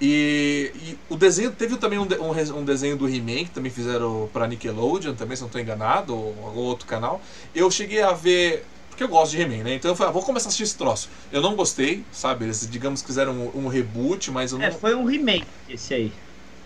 [0.00, 4.30] E, e o desenho teve também um, um um desenho do He-Man que também fizeram
[4.32, 7.20] pra Nickelodeon, também se não estou enganado, ou algum outro canal.
[7.54, 8.64] Eu cheguei a ver.
[8.88, 9.74] Porque eu gosto de He-Man, né?
[9.74, 11.10] Então eu falei, ah, vou começar a assistir esse troço.
[11.30, 12.46] Eu não gostei, sabe?
[12.46, 14.64] Eles, digamos que fizeram um, um reboot, mas eu não.
[14.64, 16.12] É, foi um remake esse aí.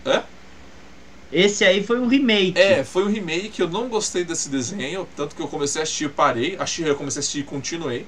[0.05, 0.23] Hã?
[1.35, 2.57] Esse aí foi um remake.
[2.57, 6.05] É, foi um remake, eu não gostei desse desenho, tanto que eu comecei a assistir
[6.05, 6.55] e parei.
[6.57, 8.05] A She-Ra eu comecei a assistir e continuei.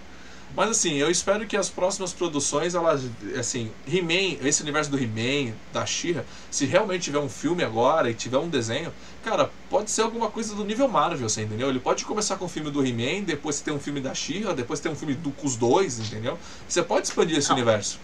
[0.56, 3.04] Mas assim, eu espero que as próximas produções, elas,
[3.38, 8.14] assim, He-Man, esse universo do He-Man, da She-Ra, se realmente tiver um filme agora e
[8.14, 8.94] tiver um desenho,
[9.26, 11.68] cara, pode ser alguma coisa do nível Marvel, você entendeu?
[11.70, 14.80] Ele pode começar com o filme do He-Man, depois ter um filme da She-Ra, depois
[14.80, 16.40] ter um filme do, com os dois, entendeu?
[16.66, 17.58] Você pode expandir esse Não.
[17.58, 18.00] universo.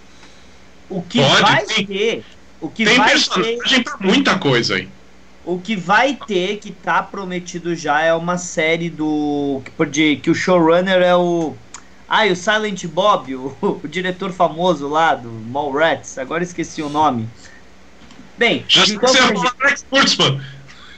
[0.90, 2.26] O que Pode, vai tem- ter.
[2.60, 3.14] O que Tem vai ter.
[3.14, 4.90] personagem pra muita coisa aí.
[5.46, 9.62] O que vai ter, que tá prometido já, é uma série do.
[9.66, 11.58] que- De, que o showrunner é o.
[12.08, 16.90] Ah, e o Silent Bob, o, o diretor famoso lá do Mallrats, agora esqueci o
[16.90, 17.28] nome.
[18.38, 20.42] Bem, Já Alex Kurtzman.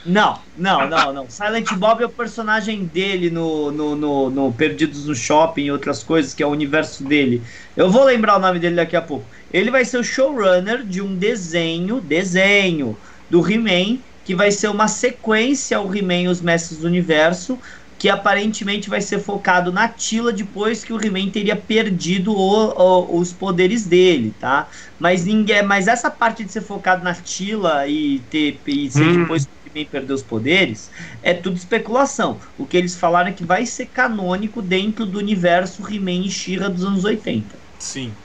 [0.04, 1.28] Não, não, não, não.
[1.30, 6.04] Silent Bob é o personagem dele no, no, no, no Perdidos no Shopping e outras
[6.04, 7.42] coisas, que é o universo dele.
[7.76, 9.26] Eu vou lembrar o nome dele daqui a pouco.
[9.50, 12.96] Ele vai ser o showrunner de um desenho, desenho,
[13.28, 17.60] do He-Man, que vai ser uma sequência ao He-Man e os Mestres do Universo,
[17.98, 22.72] que aparentemente vai ser focado na Tila depois que o He-Man teria perdido o-
[23.16, 24.68] o- os poderes dele, tá?
[24.98, 29.12] Mas ninguém, mas essa parte de ser focado na Tila e ter e ser Hum.
[29.12, 30.90] depois que o He-Man perdeu os poderes
[31.22, 32.40] é tudo especulação.
[32.56, 36.68] O que eles falaram é que vai ser canônico dentro do universo He-Man e She-Ra
[36.68, 37.62] dos anos 80.
[37.78, 38.18] Sim.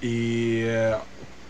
[0.00, 0.64] E.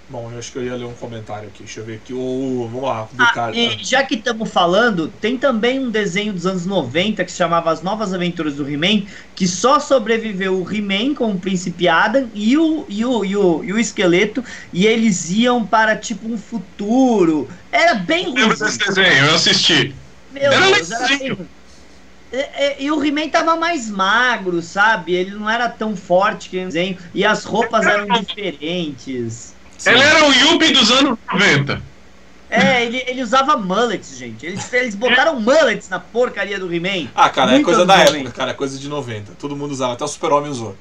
[0.09, 1.64] é, Bom, eu acho que eu ia ler um comentário aqui.
[1.64, 2.12] Deixa eu ver aqui.
[2.14, 3.57] O, vamos lá, do Ah, cara.
[3.57, 7.70] e já que estamos falando, tem também um desenho dos anos 90 que se chamava
[7.72, 9.02] As Novas Aventuras do He-Man,
[9.34, 13.64] que só sobreviveu o He-Man com o Príncipe Adam e o, e, o, e, o,
[13.64, 17.48] e o esqueleto, e eles iam para tipo um futuro.
[17.72, 18.48] Era bem ruim.
[18.48, 19.94] desse desenho, eu assisti.
[20.30, 21.48] Meu Era Deus, era bem ruim.
[22.32, 25.14] E, e- e o He-Man tava mais magro, sabe?
[25.14, 26.98] Ele não era tão forte que o desenho.
[27.14, 29.55] E as roupas eram diferentes.
[29.79, 29.91] Sim.
[29.91, 31.83] Ele era o Yuppie dos anos 90.
[32.49, 34.47] É, ele, ele usava mullets, gente.
[34.47, 37.09] Eles, eles botaram mullets na porcaria do He-Man.
[37.14, 38.18] Ah, cara, é Muito coisa anos da 90.
[38.18, 39.33] época, cara, é coisa de 90.
[39.39, 40.77] Todo mundo usava, até o Super-Homem usou.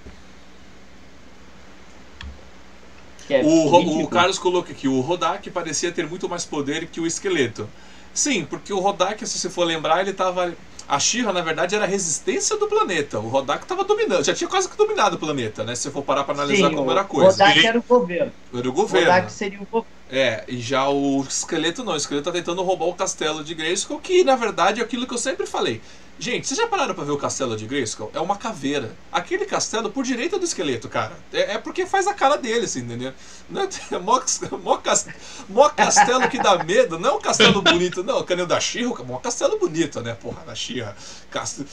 [3.27, 4.07] Que é O, o.
[4.07, 7.67] Carlos colocou aqui, o Rodak parecia ter muito mais poder que o esqueleto.
[8.15, 10.55] Sim, porque o Rodak, se você for lembrar, ele tava.
[10.87, 13.19] A Shira, na verdade, era a resistência do planeta.
[13.19, 15.75] O Rodak tava dominando, já tinha quase que dominado o planeta, né?
[15.75, 17.31] Se você for parar pra analisar Sim, como o era a coisa.
[17.43, 18.31] Rodak Ele- era o governo.
[18.53, 19.07] Era o O governo.
[19.11, 19.87] Rodak seria o governo.
[20.09, 21.93] É, e já o esqueleto não.
[21.93, 25.13] O esqueleto tá tentando roubar o castelo de Grayskull, que na verdade é aquilo que
[25.13, 25.81] eu sempre falei.
[26.17, 28.09] Gente, vocês já pararam pra ver o castelo de Grayskull?
[28.13, 28.95] É uma caveira.
[29.11, 31.11] Aquele castelo por direita do esqueleto, cara.
[31.33, 33.13] É, é porque faz a cara dele, assim, entendeu?
[33.49, 33.67] Não é,
[33.99, 34.21] mó,
[34.63, 35.07] mó, cas-
[35.49, 38.19] mó castelo que dá medo, não é um castelo bonito, não.
[38.19, 40.13] O canil da Shira, mó castelo bonito, né?
[40.15, 40.95] Porra, da Shira.
[41.29, 41.65] Cast...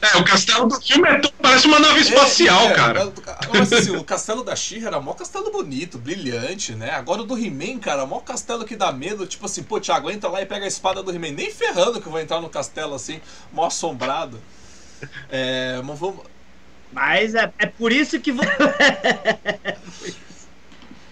[0.00, 3.12] É, o castelo do filme é todo- parece uma nave espacial, É, é, cara.
[3.52, 6.90] Mas assim, o castelo da She era mó castelo bonito, brilhante, né?
[6.90, 9.26] Agora o do He-Man, cara, mó castelo que dá medo.
[9.26, 11.32] Tipo assim, pô, Thiago, entra lá e pega a espada do He-Man.
[11.32, 13.20] Nem ferrando que eu vou entrar no castelo assim,
[13.52, 14.40] mó assombrado.
[15.30, 16.20] É, mas vamos.
[16.92, 18.32] Mas é, é por isso que.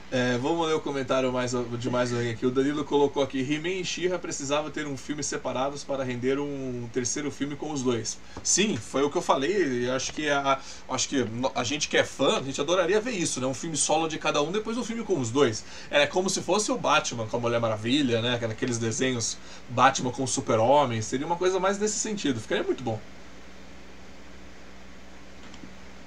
[0.09, 2.47] É, vamos ler o comentário mais, de mais alguém aqui.
[2.47, 6.89] O Danilo colocou aqui: He-Man e She-Ra precisavam ter um filme separados para render um
[6.93, 8.17] terceiro filme com os dois.
[8.43, 9.91] Sim, foi o que eu falei.
[9.91, 13.41] Acho que a, acho que a gente que é fã, a gente adoraria ver isso,
[13.41, 13.49] né?
[13.49, 15.65] Um filme solo de cada um, depois um filme com os dois.
[15.91, 18.39] É como se fosse o Batman com a Mulher Maravilha, né?
[18.49, 19.37] Aqueles desenhos
[19.69, 21.03] Batman com o Super-Homem.
[21.03, 22.41] Seria uma coisa mais nesse sentido.
[22.41, 23.01] Ficaria muito bom.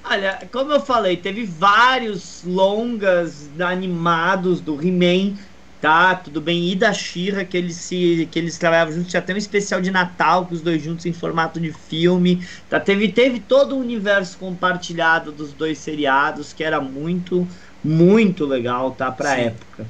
[0.10, 5.36] Olha, como eu falei, teve vários longas animados do He-Man,
[5.80, 6.16] tá?
[6.16, 6.72] Tudo bem.
[6.72, 9.12] E da She-Ra, que eles se que eles trabalhavam juntos.
[9.12, 12.44] Tinha até um especial de Natal com os dois juntos em formato de filme.
[12.68, 12.80] Tá?
[12.80, 17.48] Teve, teve todo o universo compartilhado dos dois seriados, que era muito,
[17.84, 19.12] muito legal, tá?
[19.12, 19.42] Pra Sim.
[19.42, 19.86] época.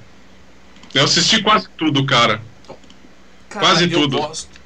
[0.94, 2.42] Eu assisti quase tudo, cara.
[3.48, 4.18] Cara, Quase eu tudo.
[4.18, 4.60] gosto.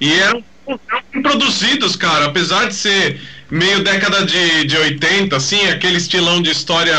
[0.00, 2.26] E eram, eram produzidos, cara.
[2.26, 3.20] Apesar de ser
[3.50, 6.94] meio década de, de 80, assim, aquele estilão de história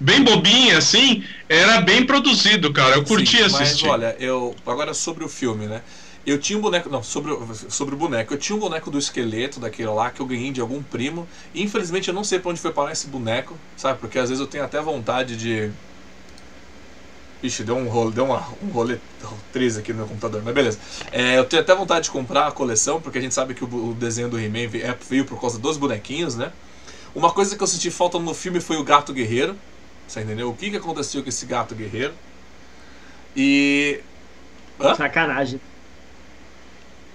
[0.00, 2.96] bem bobinha, assim, era bem produzido, cara.
[2.96, 3.48] Eu curti Sim, assistir.
[3.50, 4.60] Mas olha, eu.
[4.66, 5.84] Agora sobre o filme, né?
[6.24, 6.88] Eu tinha um boneco.
[6.90, 8.34] Não, sobre, o- sobre o boneco.
[8.34, 11.28] Eu tinha um boneco do esqueleto daquele lá que eu ganhei de algum primo.
[11.54, 14.00] E, infelizmente eu não sei pra onde foi parar esse boneco, sabe?
[14.00, 15.72] Porque às vezes eu tenho até vontade de.
[17.46, 19.00] Ixi, deu um rolê, deu uma, um rolê
[19.52, 20.78] 13 aqui no meu computador, mas beleza.
[21.12, 23.68] É, eu tenho até vontade de comprar a coleção, porque a gente sabe que o,
[23.90, 26.52] o desenho do He-Man é- veio por causa dos bonequinhos, né?
[27.14, 29.60] Uma coisa que eu senti falta no filme foi o gato guerreiro.
[30.06, 30.50] Você entendeu?
[30.50, 32.18] O que, que aconteceu com esse gato guerreiro?
[33.34, 34.04] E.
[34.80, 34.96] Hã?
[34.96, 35.60] Sacanagem.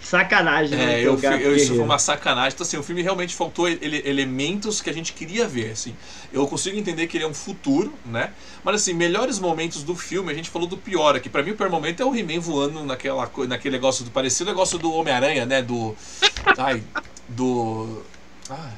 [0.02, 0.78] Sacanagem.
[0.78, 2.54] não É, eu, eu- isso foi uma sacanagem.
[2.54, 5.96] Então, assim, o filme realmente faltou ele- elementos que a gente queria ver, assim.
[6.34, 8.32] Eu consigo entender que ele é um futuro, né?
[8.64, 11.30] Mas, assim, melhores momentos do filme, a gente falou do pior aqui.
[11.30, 14.12] Pra mim, o pior momento é o He-Man voando naquela, naquele negócio do...
[14.12, 15.62] Parecia o negócio do Homem-Aranha, né?
[15.62, 15.96] Do...
[16.58, 16.84] Ai,
[17.30, 18.04] do...
[18.50, 18.74] Ai.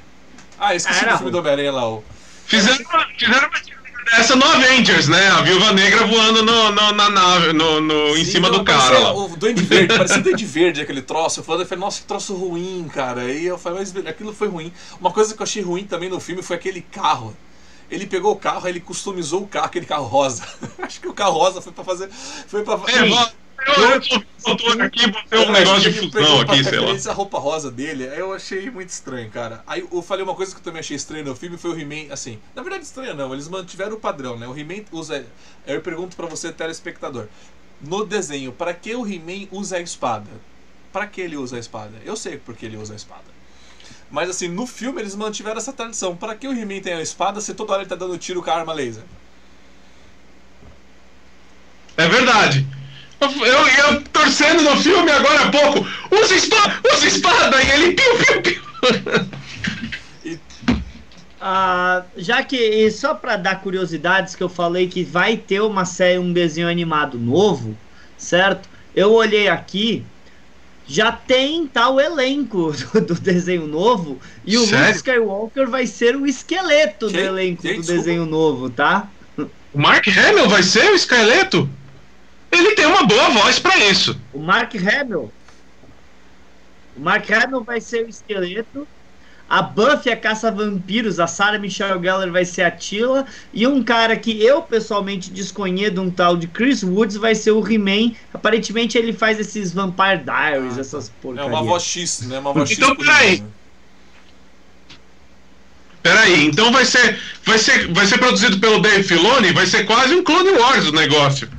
[0.59, 2.03] Ah, esqueci Era do filme do Homem-Aranha lá, o...
[2.45, 3.59] Fizeram uma, fizeram uma
[4.05, 5.27] dessa no Avengers, né?
[5.29, 8.63] A Viúva Negra voando no, no- na nave, no, no- em Sim, cima não, do
[8.63, 9.13] cara lá.
[9.13, 11.39] O Duende Verde, parecia o Duende Verde aquele troço.
[11.39, 13.31] Eu falei, nossa, que troço ruim, cara.
[13.31, 14.71] E eu falei, mas aquilo foi ruim.
[14.99, 17.35] Uma coisa que eu achei ruim também no filme foi aquele carro.
[17.91, 20.43] Ele pegou o carro, ele customizou o carro, aquele carro rosa.
[20.81, 22.09] Acho que o carro rosa foi pra fazer.
[22.47, 23.01] Foi pra É,
[23.67, 26.85] eu, eu sou doutor aqui, botei um negócio de fusão aqui, sei lá.
[26.85, 29.63] referência a roupa rosa dele, eu achei muito estranho, cara.
[29.65, 32.11] Aí eu falei uma coisa que eu também achei estranha no filme, foi o He-Man,
[32.13, 34.47] assim, na verdade estranha não, eles mantiveram o padrão, né?
[34.47, 35.25] O He-Man usa,
[35.65, 37.27] eu pergunto pra você, telespectador,
[37.81, 40.29] no desenho, pra que o He-Man usa a espada?
[40.91, 41.93] Pra que ele usa a espada?
[42.05, 43.33] Eu sei porque ele usa a espada.
[44.11, 46.15] Mas assim, no filme eles mantiveram essa tradição.
[46.15, 48.49] Pra que o He-Man tem a espada se toda hora ele tá dando tiro com
[48.51, 49.03] a arma laser?
[51.97, 52.67] É verdade.
[53.23, 55.85] Eu, eu ia torcendo no filme agora há pouco.
[56.11, 57.63] Usa espada, usa espada!
[57.63, 58.61] E ele piu, piu, piu.
[61.45, 66.17] Ah, já que, só pra dar curiosidades, que eu falei que vai ter uma série,
[66.17, 67.77] um desenho animado novo,
[68.17, 68.69] certo?
[68.95, 70.05] Eu olhei aqui,
[70.87, 74.95] já tem tal elenco do, do desenho novo, e o Luke Sério?
[74.95, 77.25] Skywalker vai ser o esqueleto do Quem?
[77.25, 77.75] elenco Quem?
[77.75, 78.01] do Desculpa.
[78.01, 79.09] desenho novo, tá?
[79.73, 81.69] O Mark Hamill vai ser o esqueleto?
[82.53, 84.19] Ele tem uma boa voz pra isso.
[84.31, 85.31] O Mark Hamill.
[86.95, 88.87] O Mark Hamill vai ser o esqueleto.
[89.49, 93.25] A Buffy, a caça-vampiros, a Sarah Michelle Gellar vai ser a Tila.
[93.53, 97.67] E um cara que eu pessoalmente desconheço, um tal de Chris Woods, vai ser o
[97.67, 98.13] He-Man.
[98.33, 101.53] Aparentemente ele faz esses Vampire Diaries, Ah, essas é porcarias.
[101.53, 102.39] uma voz X, né?
[102.39, 102.77] Uma voz X.
[102.77, 103.41] Então, por peraí.
[103.41, 103.47] Né?
[106.01, 110.13] Peraí, então vai ser, vai ser, vai ser produzido pelo Dave Filoni, vai ser quase
[110.13, 111.49] um Clone Wars o negócio.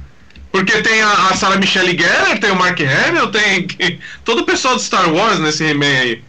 [0.54, 3.66] Porque tem a, a Sarah Michelle Gellar, tem o Mark Hamill, tem
[4.24, 6.22] todo o pessoal de Star Wars nesse He-Man aí.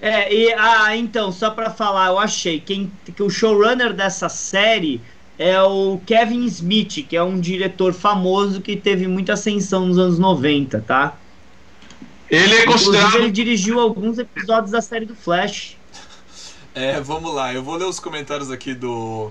[0.00, 4.98] É, e ah, então, só pra falar, eu achei quem, que o showrunner dessa série
[5.38, 10.18] é o Kevin Smith, que é um diretor famoso que teve muita ascensão nos anos
[10.18, 11.18] 90, tá?
[12.30, 13.16] Ele é Inclusive, considerado.
[13.16, 15.76] ele dirigiu alguns episódios da série do Flash.
[16.74, 19.30] É, vamos lá, eu vou ler os comentários aqui do,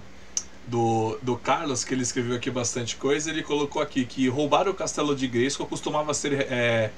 [0.72, 3.30] do, do Carlos, que ele escreveu aqui bastante coisa.
[3.30, 6.90] Ele colocou aqui que roubar o castelo de Grayskull costumava ser é,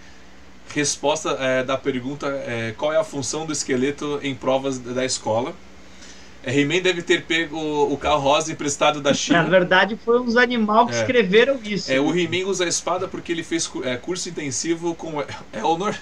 [0.73, 5.53] resposta é, da pergunta é, qual é a função do esqueleto em provas da escola.
[6.43, 9.43] É, He-Man deve ter pego o, carro rosa emprestado da Na China.
[9.43, 10.99] verdade, foi uns animais que É.
[10.99, 11.91] escreveram isso.
[11.91, 15.95] É, o He-Man usa a espada porque ele fez é, curso intensivo com Elnor.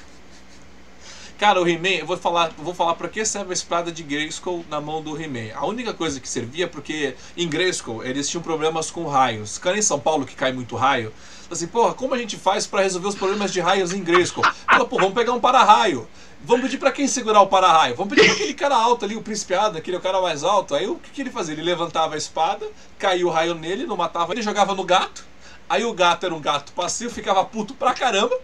[1.41, 4.63] Cara, o He-Man, eu vou falar, vou falar pra que serve a espada de Grayskull
[4.69, 5.55] na mão do He-Man.
[5.55, 9.57] A única coisa que servia é porque em Grayskull eles tinham problemas com raios.
[9.57, 11.11] Cara, em São Paulo que cai muito raio,
[11.49, 14.43] assim, porra, como a gente faz pra resolver os problemas de raios em Grayskull?
[14.43, 16.07] Fala, pô, vamos pegar um para-raio.
[16.43, 17.95] Vamos pedir pra quem segurar o para-raio?
[17.95, 20.75] Vamos pedir pra aquele cara alto ali, o príncipe Adam, aquele é cara mais alto.
[20.75, 21.55] Aí o que, que ele fazia?
[21.55, 22.69] Ele levantava a espada,
[22.99, 25.25] caiu o raio nele, não matava ele, jogava no gato.
[25.67, 28.37] Aí o gato era um gato passivo, ficava puto pra caramba.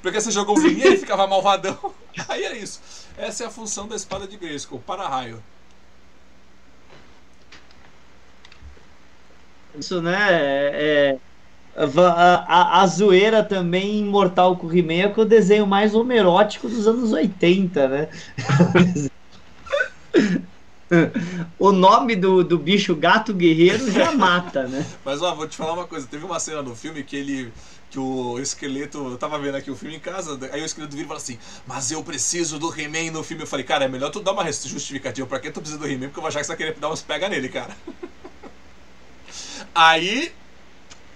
[0.00, 1.78] Porque você jogou o vinho ele ficava malvadão.
[2.28, 2.80] Aí é isso.
[3.16, 5.42] Essa é a função da espada de Grayskull, para-raio.
[9.74, 10.16] Isso, né?
[10.32, 11.20] É, é,
[11.76, 14.56] a, a, a zoeira também em Mortal
[15.12, 18.08] que é o desenho mais homerótico dos anos 80, né?
[21.58, 24.84] o nome do, do bicho gato guerreiro já mata, né?
[25.04, 27.52] Mas ó, vou te falar uma coisa, teve uma cena no filme que ele.
[27.90, 28.98] Que o esqueleto.
[28.98, 31.38] Eu tava vendo aqui o filme em casa, aí o esqueleto vira e fala assim,
[31.66, 33.42] mas eu preciso do He-Man no filme.
[33.42, 36.06] Eu falei, cara, é melhor tu dar uma justificativa pra que tu precisa do He-Man,
[36.06, 37.76] porque eu vou achar que você vai querer dar umas pega nele, cara.
[39.74, 40.32] Aí.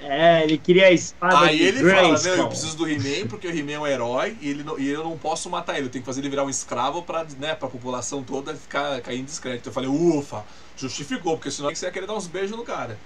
[0.07, 2.37] É, ele queria a espada Aí de ele fala, Grayskull.
[2.37, 4.87] não, eu preciso do He-Man porque o He-Man é um herói e, ele não- e
[4.89, 7.55] eu não posso matar ele, eu tenho que fazer ele virar um escravo pra, né,
[7.55, 9.69] pra população toda ficar cair em descrédito.
[9.69, 10.45] Eu falei, ufa,
[10.77, 13.01] justificou, porque senão você ia querer dar uns beijos no cara.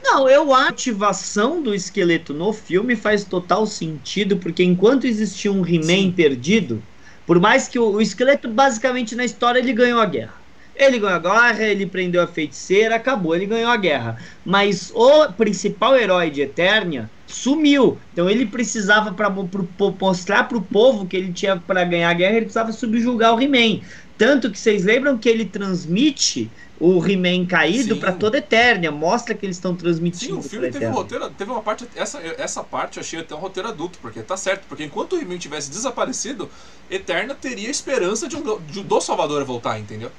[0.00, 5.64] Não, eu a ativação do esqueleto no filme faz total sentido, porque enquanto existia um
[5.66, 6.86] He-Man perdido,
[7.26, 10.47] por mais que o, o esqueleto basicamente na história ele ganhou a guerra.
[10.78, 14.16] Ele ganhou a guerra, ele prendeu a feiticeira, acabou, ele ganhou a guerra.
[14.44, 17.98] Mas o principal herói de Eternia sumiu.
[18.12, 22.46] Então ele precisava para mostrar pro povo que ele tinha para ganhar a guerra, ele
[22.46, 23.80] precisava subjugar o He-Man.
[24.16, 26.50] Tanto que vocês lembram que ele transmite
[26.80, 28.00] o He-Man caído Sim.
[28.00, 31.50] para toda Eternia, mostra que eles estão Sim, transmitindo o filme teve um roteiro, teve
[31.50, 34.84] uma parte, essa, essa parte eu achei até um roteiro adulto, porque tá certo, porque
[34.84, 36.48] enquanto o He-Man tivesse desaparecido,
[36.88, 40.10] Eterna teria esperança de um, de, do Salvador voltar, entendeu?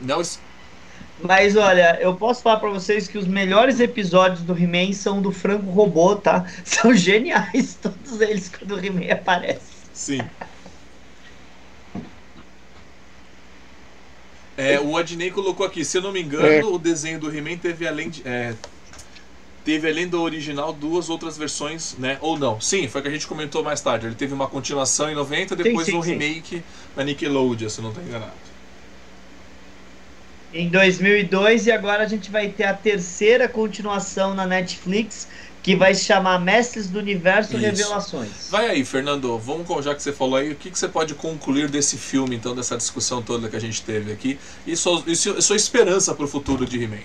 [0.00, 0.22] Não,
[1.18, 5.32] Mas olha, eu posso falar pra vocês que os melhores episódios do He-Man são do
[5.32, 6.44] Franco Robô, tá?
[6.64, 9.88] São geniais todos eles quando o He-Man aparece.
[9.92, 10.30] sim.
[14.56, 16.64] É, o Adnei colocou aqui, se eu não me engano, É.
[16.72, 18.22] o desenho do He-Man teve além de.
[18.26, 18.54] é,
[19.64, 22.16] teve além do original duas outras versões, né?
[22.20, 22.60] Ou não?
[22.60, 24.06] Sim, foi o que a gente comentou mais tarde.
[24.06, 26.12] Ele teve uma continuação em 90, depois sim, um sim.
[26.12, 26.62] remake
[26.96, 28.32] na Nickelodeon, se eu não estou enganado.
[30.52, 35.28] Em 2002 e agora a gente vai ter a terceira continuação na Netflix
[35.62, 37.60] que vai se chamar Mestres do Universo Isso.
[37.60, 38.48] Revelações.
[38.48, 41.14] Vai aí, Fernando, vamos, com- já que você falou aí, o que, que você pode
[41.14, 45.16] concluir desse filme, então, dessa discussão toda que a gente teve aqui, e sua, e
[45.16, 47.02] sua, sua esperança pro futuro de He-Man?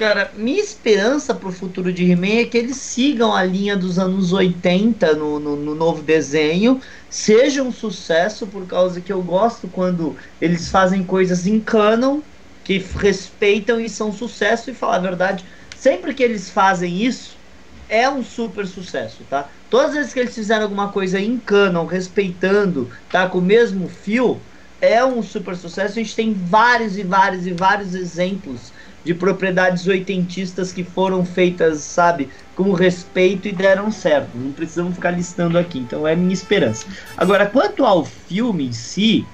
[0.00, 4.32] Cara, minha esperança pro futuro de He-Man é que eles sigam a linha dos anos
[4.32, 10.16] 80 no, no, no novo desenho, seja um sucesso, por causa que eu gosto quando
[10.40, 12.22] eles fazem coisas em canon,
[12.64, 15.44] que respeitam e são sucesso, e falar a verdade,
[15.74, 17.38] sempre que eles fazem isso,
[17.86, 19.50] é um super sucesso, tá?
[19.68, 23.28] Todas as vezes que eles fizeram alguma coisa em canon, respeitando, tá?
[23.28, 24.46] Com o mesmo fio,
[24.80, 25.98] é um super sucesso.
[25.98, 28.72] A gente tem vários e vários e vários exemplos
[29.04, 34.30] de propriedades oitentistas que foram feitas, sabe, com respeito e deram certo.
[34.34, 36.86] Não precisamos ficar listando aqui, então é minha esperança.
[37.16, 39.24] Agora, quanto ao filme em si,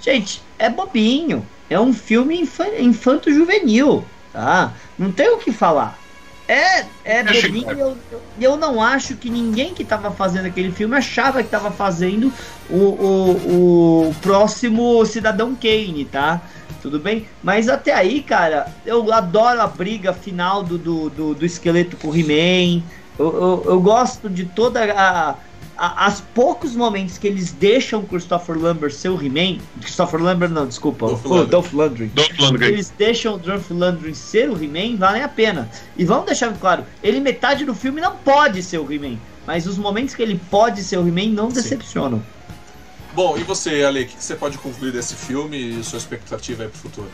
[0.00, 1.46] gente, é bobinho.
[1.70, 4.72] É um filme infa- infanto-juvenil, tá?
[4.98, 5.98] Não tem o que falar.
[6.48, 7.70] É, é bobinho.
[7.78, 7.96] eu-
[8.40, 12.30] eu não acho que ninguém que estava fazendo aquele filme achava que estava fazendo
[12.68, 16.40] o, o, o próximo Cidadão Kane, tá?
[16.82, 17.26] Tudo bem?
[17.42, 22.08] Mas até aí, cara, eu adoro a briga final do, do, do, do esqueleto com
[22.08, 22.82] o He-Man.
[23.16, 25.36] Eu, eu, eu gosto de toda a, a.
[26.06, 29.58] As poucos momentos que eles deixam o Christopher Lambert ser o He-Man.
[29.80, 31.06] Christopher Lambert, não, desculpa.
[31.06, 31.50] Dolph o Lundgren.
[31.50, 32.10] Dolph Lundgren.
[32.14, 32.68] Dolph Lundgren.
[32.68, 35.70] Eles deixam o Dolph Lundgren ser o He-Man, valem a pena.
[35.96, 39.16] E vamos deixar claro, ele metade do filme não pode ser o He-Man.
[39.46, 41.56] Mas os momentos que ele pode ser o He-Man não Sim.
[41.56, 42.22] decepcionam.
[43.14, 46.68] Bom, e você, Ale, o que, você pode concluir desse filme e sua expectativa aí
[46.68, 47.10] pro futuro?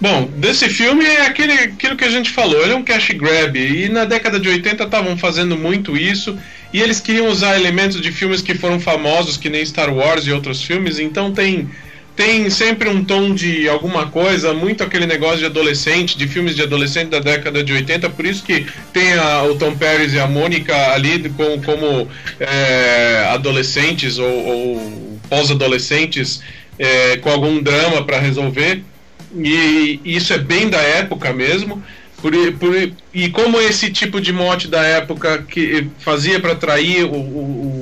[0.00, 3.58] Bom, desse filme é aquele, aquilo que a gente falou, ele é um cash grab.
[3.58, 6.38] E na década de 80 estavam fazendo muito isso.
[6.72, 10.32] E eles queriam usar elementos de filmes que foram famosos, que nem Star Wars e
[10.32, 10.98] outros filmes.
[10.98, 11.68] Então tem,
[12.20, 16.60] tem sempre um tom de alguma coisa, muito aquele negócio de adolescente, de filmes de
[16.62, 18.10] adolescente da década de 80.
[18.10, 22.08] Por isso que tem a- o Tom Paris e a Mônica ali como, como
[22.38, 26.42] é, adolescentes ou, ou pós-adolescentes
[26.78, 28.82] é, com algum drama para resolver.
[29.34, 31.82] E isso é bem da época mesmo.
[32.20, 37.14] Por, por- e como esse tipo de mote da época que fazia para atrair o-
[37.14, 37.79] o-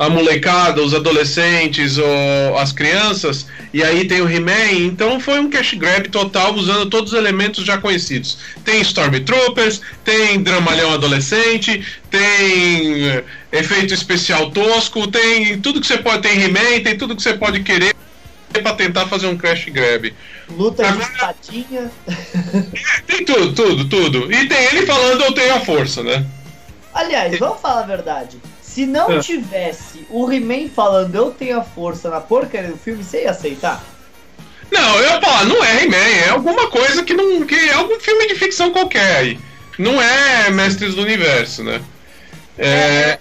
[0.00, 5.50] a molecada, os adolescentes, ou as crianças, e aí tem o He-Man, então foi um
[5.50, 8.38] cash grab total usando todos os elementos já conhecidos.
[8.64, 16.22] Tem Stormtroopers, tem dramalhão adolescente, tem eh, efeito especial tosco, tem tudo que você pode,
[16.22, 17.94] tem He-Man, tem tudo que você pode querer
[18.54, 20.14] para tentar fazer um crash grab.
[20.48, 21.90] Luta de Agora- espadinha.
[23.06, 24.32] Tem tudo, tudo, tudo.
[24.32, 26.24] E tem ele falando eu tenho a força, né?
[26.94, 28.38] Aliás, vamos falar a verdade.
[28.72, 29.18] Se não É.
[29.18, 33.82] tivesse o He-Man falando eu tenho a força na porcaria do filme, você ia aceitar?
[34.70, 37.44] Não, eu ia falar, não é He-Man, é alguma coisa que não.
[37.44, 39.40] que é algum filme de ficção qualquer aí.
[39.76, 41.82] Não é Mestres do Universo, né?
[42.56, 43.18] É.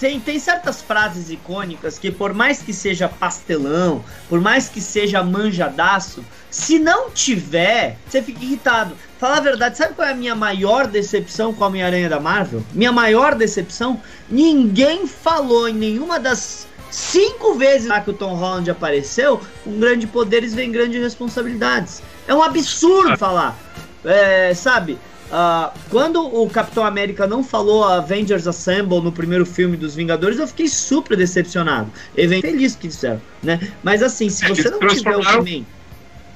[0.00, 5.22] Tem, tem certas frases icônicas que, por mais que seja pastelão, por mais que seja
[5.22, 8.96] manjadaço, se não tiver, você fica irritado.
[9.22, 12.60] Falar a verdade, sabe qual é a minha maior decepção com a Homem-Aranha da Marvel?
[12.72, 14.00] Minha maior decepção?
[14.28, 20.10] Ninguém falou em nenhuma das cinco vezes lá que o Tom Holland apareceu, com grandes
[20.10, 22.02] poderes vem grandes responsabilidades.
[22.26, 23.56] É um absurdo falar.
[24.04, 24.98] É, sabe?
[25.30, 30.48] Uh, quando o Capitão América não falou Avengers Assemble no primeiro filme dos Vingadores, eu
[30.48, 31.88] fiquei super decepcionado.
[32.16, 33.72] Eu feliz que disseram, né?
[33.84, 35.64] Mas assim, se você não tiver o He-Man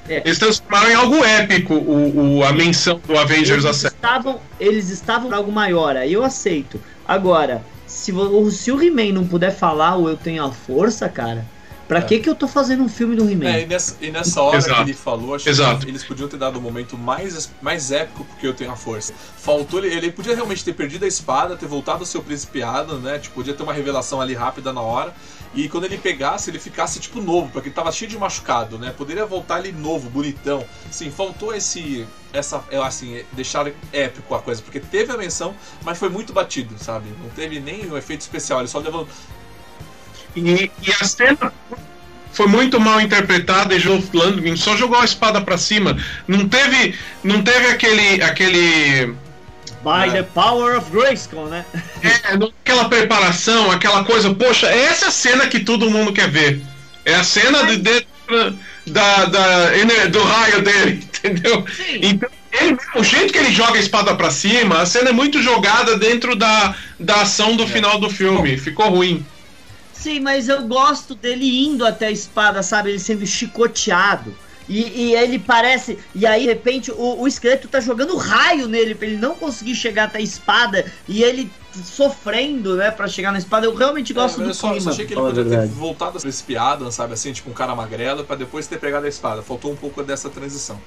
[0.09, 0.23] é.
[0.25, 5.35] Eles transformaram em algo épico o, o a menção do Avengers eles estavam Eles estavam
[5.35, 6.81] algo maior, aí eu aceito.
[7.07, 8.13] Agora, se,
[8.51, 11.45] se o He-Man não puder falar o Eu Tenho a Força, cara,
[11.87, 12.03] Pra é.
[12.03, 13.47] que que eu tô fazendo um filme do He-Man?
[13.47, 14.75] É, e nessa, e nessa hora Exato.
[14.75, 15.85] que ele falou, acho Exato.
[15.85, 19.15] que eles podiam ter dado um momento mais, mais épico porque eu tenho a força.
[19.37, 23.19] Faltou ele, ele podia realmente ter perdido a espada, ter voltado ao seu principiado, né?
[23.19, 25.15] Tipo, podia ter uma revelação ali rápida na hora.
[25.55, 28.93] E quando ele pegasse, ele ficasse tipo novo, porque ele tava cheio de machucado, né?
[28.97, 30.65] Poderia voltar ele novo, bonitão.
[30.91, 32.07] Sim, faltou esse.
[32.33, 37.09] Essa, assim, deixar épico a coisa, porque teve a menção, mas foi muito batido, sabe?
[37.23, 39.09] Não teve nem um efeito especial, ele só levou.
[40.37, 41.53] E, e a cena
[42.33, 45.97] foi muito mal interpretada e Joe Landgren só jogou a espada para cima.
[46.29, 49.15] Não teve, não teve aquele, aquele
[49.83, 51.65] By the power of Grayskull, né?
[52.03, 56.61] É, aquela preparação, aquela coisa, poxa, essa é a cena que todo mundo quer ver.
[57.05, 58.05] É a cena de, de,
[58.87, 59.71] da, da,
[60.11, 61.65] do raio dele, entendeu?
[61.75, 62.01] Sim.
[62.03, 65.41] Então, ele, o jeito que ele joga a espada para cima, a cena é muito
[65.41, 67.67] jogada dentro da, da ação do é.
[67.67, 68.59] final do filme.
[68.59, 69.25] Ficou ruim.
[70.07, 72.91] Sim, mas eu gosto dele indo até a espada, sabe?
[72.91, 74.33] Ele sendo chicoteado.
[74.69, 75.99] E, e, ele parece.
[76.15, 79.75] E aí, de repente, o, o esqueleto tá jogando raio nele pra ele não conseguir
[79.75, 80.87] chegar até a espada.
[81.09, 83.67] E ele sofrendo, né, pra chegar na espada.
[83.67, 84.87] Eu realmente é, gosto é, do eu só, clima.
[84.87, 88.23] Eu achei que ele poderia ter voltado a espiada, sabe, assim, tipo um cara magrelo,
[88.23, 89.43] pra depois ter pegado a espada.
[89.43, 90.81] Faltou um pouco dessa transição.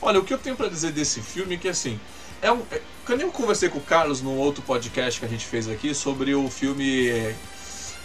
[0.00, 1.98] Olha, o que eu tenho para dizer desse filme é que, assim,
[2.40, 2.60] é um.
[2.70, 5.92] É, quando eu conversei com o Carlos num outro podcast que a gente fez aqui
[5.92, 7.34] sobre o filme é,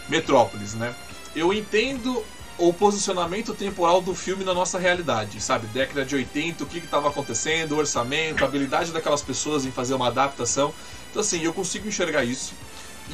[0.10, 0.94] Metrópolis, né?
[1.36, 2.24] Eu entendo
[2.58, 5.68] o posicionamento temporal do filme na nossa realidade, sabe?
[5.68, 9.94] Década de 80, o que estava acontecendo, o orçamento, a habilidade daquelas pessoas em fazer
[9.94, 10.74] uma adaptação.
[11.10, 12.54] Então, assim, eu consigo enxergar isso.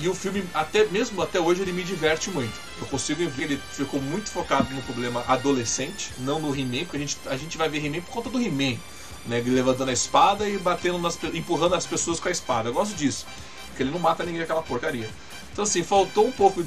[0.02, 2.54] E o filme, até mesmo até hoje, ele me diverte muito.
[2.80, 7.00] Eu consigo ver, ele ficou muito focado no problema adolescente, não no He-Man, porque a
[7.00, 8.78] gente, a gente vai ver He-Man por conta do He-Man.
[9.26, 12.70] Né, levantando a espada e batendo nas, empurrando as pessoas com a espada.
[12.70, 13.26] Eu gosto disso.
[13.68, 15.10] Porque ele não mata ninguém aquela porcaria.
[15.54, 16.66] Então assim, faltou um pouco.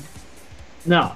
[0.86, 1.14] Não,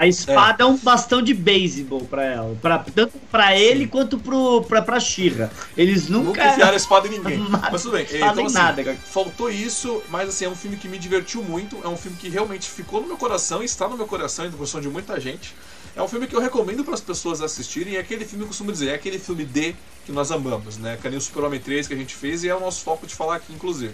[0.00, 2.56] a espada é, é um bastão de beisebol pra ela.
[2.62, 3.88] Pra, tanto pra ele Sim.
[3.88, 5.52] quanto pro, pra, pra Shira.
[5.76, 6.28] Eles nunca.
[6.28, 7.38] Nunca enfiaram a espada em ninguém.
[7.50, 8.06] mas tudo bem.
[8.10, 11.78] Então, assim, nada, faltou isso, mas assim, é um filme que me divertiu muito.
[11.84, 14.56] É um filme que realmente ficou no meu coração, está no meu coração e no
[14.56, 15.54] coração de muita gente.
[15.94, 17.96] É um filme que eu recomendo para as pessoas assistirem.
[17.96, 19.74] É aquele filme, eu costumo dizer, é aquele filme D
[20.06, 20.98] que nós amamos, né?
[21.02, 23.14] Que nem o Super-Homem 3 que a gente fez e é o nosso foco de
[23.14, 23.92] falar aqui, inclusive.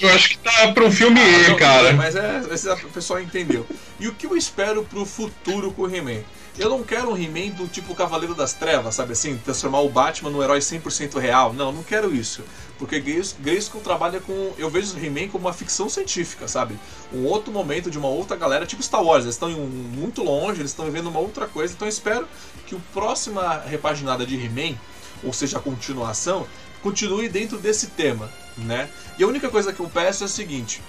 [0.00, 1.92] Eu acho que tá pra um filme ah, E, não, cara.
[1.94, 3.66] Mas é, esse o pessoal entendeu.
[3.98, 6.22] E o que eu espero pro futuro com o He-Man?
[6.58, 9.36] Eu não quero um He-Man do tipo Cavaleiro das Trevas, sabe assim?
[9.38, 11.52] Transformar o Batman num herói 100% real.
[11.52, 12.42] Não, não quero isso.
[12.78, 14.52] Porque Grayskull trabalha com...
[14.58, 16.76] Eu vejo o He-Man como uma ficção científica, sabe?
[17.12, 19.24] Um outro momento de uma outra galera, tipo Star Wars.
[19.24, 21.74] Eles estão muito longe, eles estão vivendo uma outra coisa.
[21.74, 22.28] Então eu espero
[22.66, 24.76] que a próxima repaginada de He-Man,
[25.22, 26.44] ou seja, a continuação,
[26.82, 28.88] continue dentro desse tema, né?
[29.18, 30.82] E a única coisa que eu peço é o seguinte: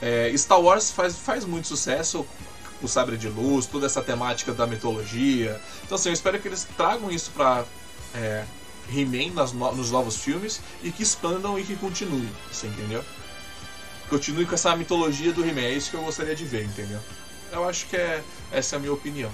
[0.00, 2.26] é, Star Wars faz, faz muito sucesso,
[2.82, 5.60] o sabre de luz, toda essa temática da mitologia.
[5.84, 7.64] Então, assim, eu espero que eles tragam isso para
[8.14, 8.44] é,
[8.90, 9.32] He-Man
[9.74, 13.04] nos novos filmes e que expandam e que continue, você entendeu?
[14.08, 17.00] Continue com essa mitologia do He-Man, é isso que eu gostaria de ver, entendeu?
[17.50, 18.22] Eu acho que é
[18.52, 19.30] essa é a minha opinião.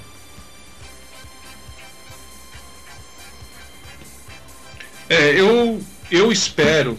[5.12, 5.78] É, eu,
[6.10, 6.98] eu espero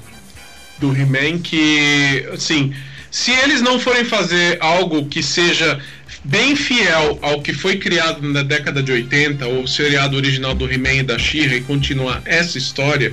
[0.78, 2.72] do He-Man que, assim,
[3.10, 5.80] se eles não forem fazer algo que seja
[6.24, 10.72] bem fiel ao que foi criado na década de 80, ou o seriado original do
[10.72, 13.12] He-Man e da She-Ra e continuar essa história,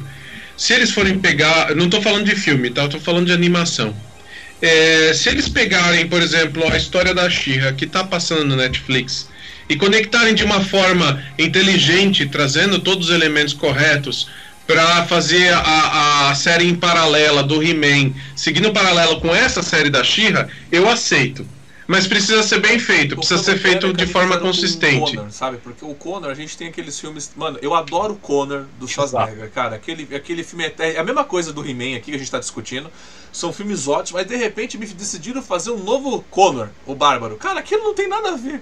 [0.55, 2.84] se eles forem pegar, não estou falando de filme, tá?
[2.84, 3.96] Estou falando de animação.
[4.61, 9.30] É, se eles pegarem, por exemplo, a história da She-Ra que está passando no Netflix
[9.66, 14.28] e conectarem de uma forma inteligente, trazendo todos os elementos corretos,
[14.71, 20.05] para fazer a, a série em paralela do He-Man, seguindo paralelo com essa série da
[20.05, 21.45] She-Ra, eu aceito.
[21.89, 25.16] Mas precisa ser bem feito, precisa ser feito de forma consistente.
[25.16, 25.57] Conor, sabe?
[25.59, 27.33] Porque o Conor, a gente tem aqueles filmes.
[27.35, 29.75] Mano, eu adoro o Conor do Schwarzenegger, cara.
[29.75, 32.39] Aquele, aquele filme é, é a mesma coisa do He-Man aqui que a gente tá
[32.39, 32.89] discutindo.
[33.33, 37.37] São filmes ótimos, mas de repente me decidiram fazer um novo Conor, o Bárbaro.
[37.37, 38.61] Cara, aquilo não tem nada a ver.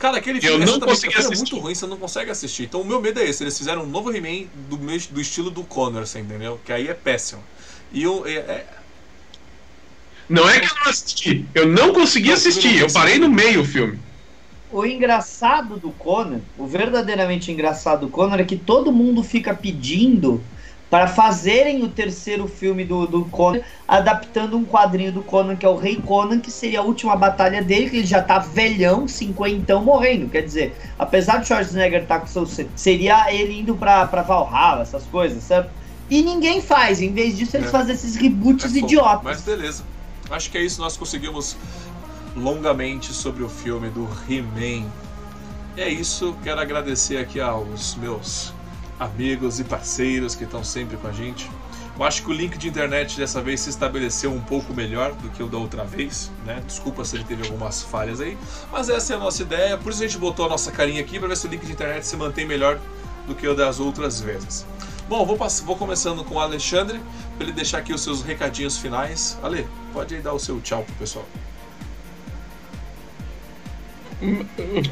[0.00, 2.62] Cara, aquele filme eu não consegui é muito ruim, você não consegue assistir.
[2.62, 5.62] Então o meu medo é esse, eles fizeram um novo He-Man do, do estilo do
[5.62, 6.58] Connor, você entendeu?
[6.64, 7.42] Que aí é péssimo.
[7.92, 8.66] E eu, é, é...
[10.26, 11.46] Não é que eu não assisti.
[11.54, 12.78] Eu não consegui assistir.
[12.78, 13.98] Eu parei no meio o filme.
[14.72, 20.42] O engraçado do Conan, o verdadeiramente engraçado do Conan é que todo mundo fica pedindo
[20.90, 25.68] para fazerem o terceiro filme do, do Conan, adaptando um quadrinho do Conan, que é
[25.68, 29.84] o Rei Conan, que seria a última batalha dele, que ele já tá velhão, cinquentão,
[29.84, 30.28] morrendo.
[30.28, 32.66] Quer dizer, apesar de Schwarzenegger estar tá com seu...
[32.74, 35.70] Seria ele indo pra, pra Valhalla, essas coisas, certo?
[36.10, 37.00] E ninguém faz.
[37.00, 37.70] Em vez disso, eles é.
[37.70, 39.22] fazem esses reboots é idiotas.
[39.22, 39.84] Mas beleza.
[40.28, 40.80] Acho que é isso.
[40.80, 41.56] Nós conseguimos
[42.36, 44.88] longamente sobre o filme do He-Man.
[45.76, 46.36] É isso.
[46.42, 48.52] Quero agradecer aqui aos meus
[49.00, 51.50] amigos e parceiros que estão sempre com a gente.
[51.98, 55.28] Eu acho que o link de internet dessa vez se estabeleceu um pouco melhor do
[55.30, 56.62] que o da outra vez, né?
[56.66, 58.38] Desculpa se ele teve algumas falhas aí,
[58.70, 61.18] mas essa é a nossa ideia, por isso a gente botou a nossa carinha aqui
[61.18, 62.78] para ver se o link de internet se mantém melhor
[63.26, 64.64] do que o das outras vezes.
[65.08, 67.00] Bom, vou, vou começando com o Alexandre,
[67.36, 69.36] para ele deixar aqui os seus recadinhos finais.
[69.42, 71.26] Ale, pode aí dar o seu tchau pro pessoal.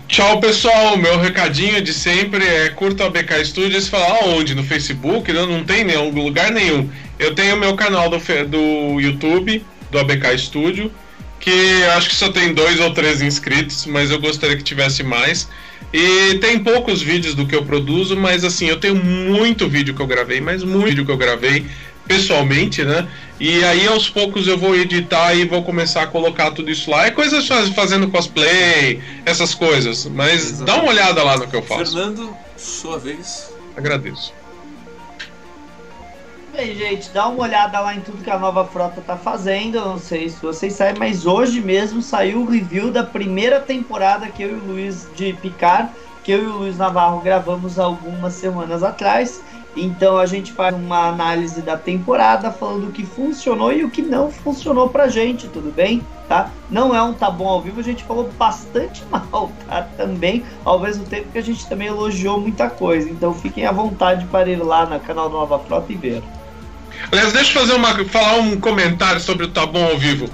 [0.08, 0.96] Tchau, pessoal.
[0.96, 3.86] Meu recadinho de sempre é curta a BK Studios.
[3.86, 4.54] Falar aonde?
[4.54, 5.30] No Facebook?
[5.32, 6.88] Não, não tem nenhum lugar nenhum.
[7.18, 10.90] Eu tenho meu canal do, do YouTube, do ABK Studio,
[11.38, 15.46] que acho que só tem dois ou três inscritos, mas eu gostaria que tivesse mais.
[15.92, 20.00] E tem poucos vídeos do que eu produzo, mas assim, eu tenho muito vídeo que
[20.00, 21.66] eu gravei, mas muito vídeo que eu gravei
[22.08, 23.06] pessoalmente, né?
[23.38, 27.06] E aí aos poucos eu vou editar e vou começar a colocar tudo isso lá.
[27.06, 30.06] É coisas fazendo cosplay, essas coisas.
[30.06, 30.66] Mas Exatamente.
[30.66, 31.92] dá uma olhada lá no que eu faço.
[31.92, 33.52] Fernando, sua vez.
[33.76, 34.32] Agradeço.
[36.52, 39.76] Bem, gente, dá uma olhada lá em tudo que a nova frota tá fazendo.
[39.76, 44.26] Eu não sei se vocês sabem, mas hoje mesmo saiu o review da primeira temporada
[44.26, 45.92] que eu e o Luiz de Picar,
[46.24, 49.40] que eu e o Luiz Navarro gravamos algumas semanas atrás.
[49.80, 54.02] Então a gente faz uma análise da temporada falando o que funcionou e o que
[54.02, 56.04] não funcionou pra gente, tudo bem?
[56.28, 56.50] Tá?
[56.68, 59.82] Não é um tá bom ao vivo, a gente falou bastante mal, tá?
[59.96, 63.08] Também, ao mesmo tempo que a gente também elogiou muita coisa.
[63.08, 66.22] Então fiquem à vontade para ir lá no canal Nova Frota e ver.
[67.10, 70.28] Aliás, deixa eu fazer uma, falar um comentário sobre o tá bom ao vivo.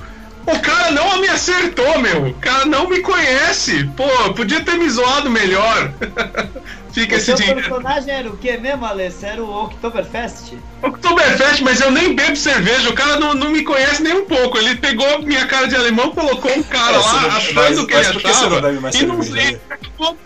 [0.47, 2.27] O cara não me acertou, meu.
[2.27, 3.85] O cara não me conhece.
[3.97, 5.93] Pô, podia ter me zoado melhor.
[6.95, 7.59] Fica o esse dinheiro.
[7.59, 9.27] O personagem era o que mesmo, Alessio?
[9.27, 10.55] Era o Oktoberfest?
[10.81, 12.89] Oktoberfest, mas eu nem bebo cerveja.
[12.89, 14.57] O cara não, não me conhece nem um pouco.
[14.57, 18.09] Ele pegou minha cara de alemão, colocou um cara lá, não, achando mas, que mas
[18.09, 18.33] ele achava.
[18.33, 19.53] Você não bebe mais e cerveja, não sei.
[19.53, 20.17] Né?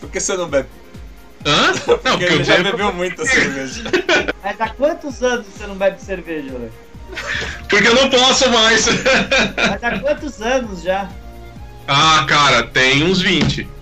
[0.00, 0.68] Por que você não bebe?
[1.44, 1.72] Hã?
[1.86, 3.84] Não, porque, porque ele já bebeu muita cerveja.
[4.42, 6.72] Mas há quantos anos você não bebe cerveja, velho?
[7.68, 8.84] Porque eu não posso mais.
[9.56, 11.08] Mas há quantos anos já?
[11.86, 13.75] Ah, cara, tem uns 20.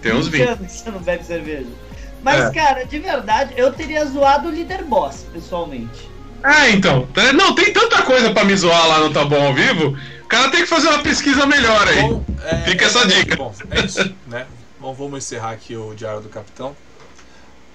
[0.00, 0.42] Tem uns 20.
[0.42, 1.68] anos que você não bebe cerveja.
[2.22, 2.52] Mas, é.
[2.52, 6.10] cara, de verdade, eu teria zoado o líder boss, pessoalmente.
[6.42, 7.08] É, então.
[7.34, 9.96] Não, tem tanta coisa pra me zoar lá no Tá Bom ao vivo.
[10.22, 12.02] O cara tem que fazer uma pesquisa melhor aí.
[12.02, 13.36] Bom, é, Fica essa é, dica.
[13.36, 14.46] Bom, é isso, né?
[14.78, 16.74] Bom, vamos encerrar aqui o Diário do Capitão.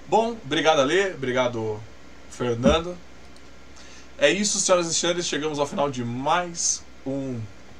[0.07, 1.79] Bom, obrigado Ale, obrigado
[2.29, 2.95] Fernando.
[4.17, 7.39] É isso, senhoras e senhores, chegamos ao final de mais um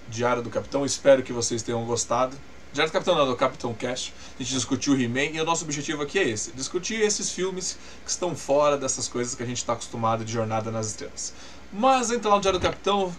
[0.09, 0.85] Diário do Capitão.
[0.85, 2.35] Espero que vocês tenham gostado.
[2.76, 4.11] Diário do Capitão não, do Capitão Cash.
[4.38, 8.11] A gente discutiu He-Man e o nosso objetivo aqui é esse: discutir esses filmes que
[8.11, 11.34] estão fora dessas coisas que a gente está acostumado de Jornada nas Estrelas.
[11.71, 13.15] Mas entra lá no Diário do Capitão,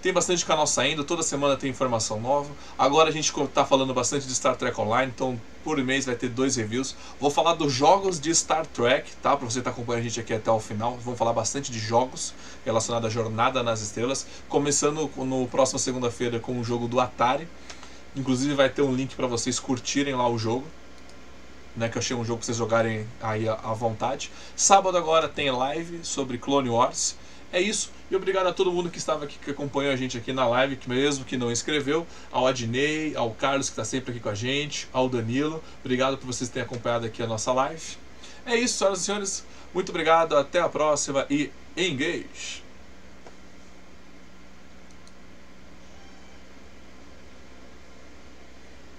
[0.00, 2.48] tem bastante canal saindo, toda semana tem informação nova.
[2.78, 6.28] Agora a gente está falando bastante de Star Trek Online, então por mês vai ter
[6.28, 6.94] dois reviews.
[7.18, 9.36] Vou falar dos jogos de Star Trek, tá?
[9.36, 10.96] Para você estar tá acompanhando a gente aqui até o final.
[11.02, 12.32] Vamos falar bastante de jogos
[12.64, 17.48] relacionados à Jornada nas Estrelas, começando no próxima segunda-feira com o jogo do Atari.
[18.16, 20.66] Inclusive vai ter um link para vocês curtirem lá o jogo.
[21.76, 24.30] Né, que eu achei um jogo para vocês jogarem aí à vontade.
[24.54, 27.16] Sábado agora tem live sobre Clone Wars.
[27.52, 27.90] É isso.
[28.10, 30.76] E obrigado a todo mundo que estava aqui, que acompanhou a gente aqui na live,
[30.76, 34.34] que mesmo que não escreveu, ao Adnei, ao Carlos que está sempre aqui com a
[34.34, 35.62] gente, ao Danilo.
[35.84, 37.96] Obrigado por vocês terem acompanhado aqui a nossa live.
[38.46, 39.44] É isso, senhoras e senhores.
[39.72, 42.63] Muito obrigado, até a próxima e engage!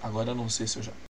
[0.06, 0.95] Agora eu não sei se eu já.